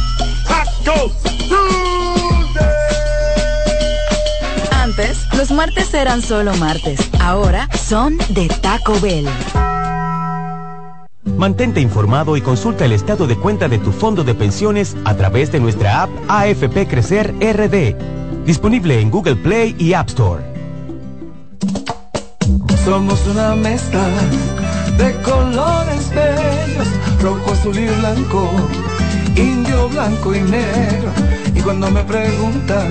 [4.92, 7.00] Antes, los martes eran solo martes.
[7.18, 9.26] Ahora son de Taco Bell.
[11.38, 15.50] Mantente informado y consulta el estado de cuenta de tu fondo de pensiones a través
[15.50, 20.44] de nuestra app AFP Crecer RD, disponible en Google Play y App Store.
[22.84, 24.06] Somos una mezcla
[24.98, 26.88] de colores bellos,
[27.22, 28.50] rojo, azul y blanco,
[29.36, 31.12] indio, blanco y negro.
[31.54, 32.90] Y cuando me preguntan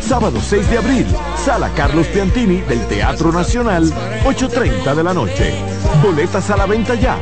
[0.00, 1.06] Sábado 6 de abril,
[1.44, 3.84] Sala Carlos Piantini del Teatro Nacional,
[4.24, 5.54] 8.30 de la noche.
[6.02, 7.16] Boletas a la venta ya.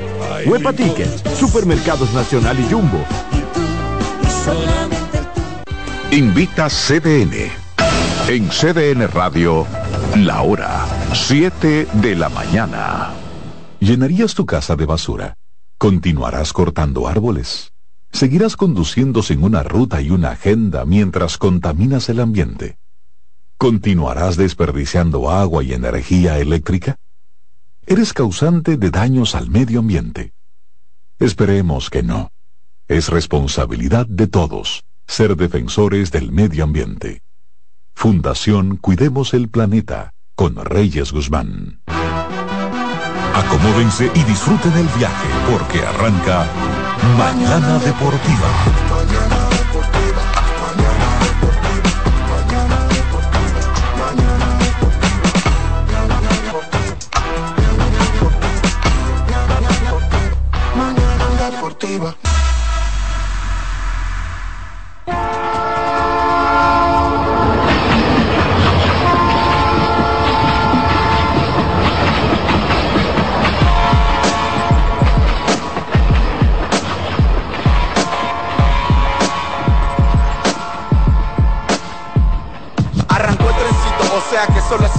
[0.47, 3.05] Huepa Tickets, Supermercados Nacional y Jumbo.
[6.11, 7.53] Invita CDN.
[8.29, 9.67] En CDN Radio,
[10.17, 13.11] la hora 7 de la mañana.
[13.81, 15.37] ¿Llenarías tu casa de basura?
[15.79, 17.73] ¿Continuarás cortando árboles?
[18.13, 22.79] ¿Seguirás conduciendo sin una ruta y una agenda mientras contaminas el ambiente?
[23.57, 26.97] ¿Continuarás desperdiciando agua y energía eléctrica?
[27.87, 30.33] ¿Eres causante de daños al medio ambiente?
[31.19, 32.31] Esperemos que no.
[32.89, 37.23] Es responsabilidad de todos ser defensores del medio ambiente.
[37.95, 41.81] Fundación Cuidemos el Planeta con Reyes Guzmán.
[43.35, 46.47] Acomódense y disfruten el viaje porque arranca
[47.17, 49.42] Mañana Deportiva.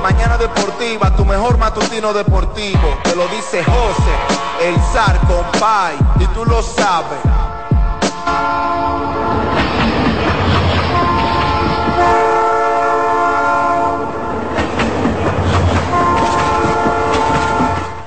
[0.00, 2.98] Mañana deportiva, tu mejor matutino deportivo.
[3.04, 7.18] Te lo dice José, el zar compay, y tú lo sabes.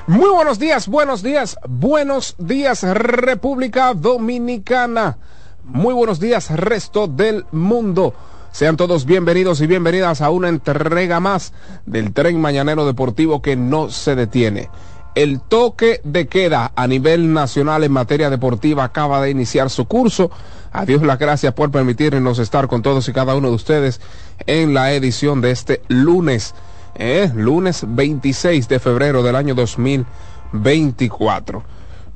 [0.08, 5.18] Muy buenos días, buenos días, buenos días República Dominicana.
[5.64, 8.14] Muy buenos días resto del mundo.
[8.54, 11.54] Sean todos bienvenidos y bienvenidas a una entrega más
[11.88, 14.70] del tren mañanero deportivo que no se detiene.
[15.16, 20.30] El toque de queda a nivel nacional en materia deportiva acaba de iniciar su curso.
[20.72, 24.00] Adiós las gracias por permitirnos estar con todos y cada uno de ustedes
[24.46, 26.54] en la edición de este lunes,
[26.94, 31.64] eh, lunes 26 de febrero del año 2024.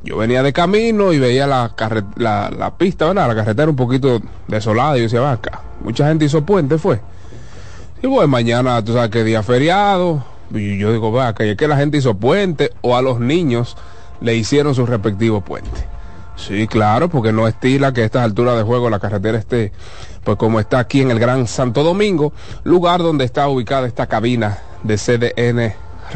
[0.08, 1.74] Yo venía de camino y veía la,
[2.16, 3.28] la, pista, ¿verdad?
[3.28, 7.02] La carretera un poquito desolada y yo decía, va acá, mucha gente hizo puente, fue.
[8.02, 11.68] Y bueno, mañana, tú sabes que día feriado, y yo digo, va, que es que
[11.68, 13.76] la gente hizo puente o a los niños
[14.22, 15.86] le hicieron su respectivo puente.
[16.38, 19.74] Sí, claro, porque no estila que a estas alturas de juego la carretera esté,
[20.24, 22.32] pues como está aquí en el Gran Santo Domingo,
[22.64, 25.74] lugar donde está ubicada esta cabina de CDN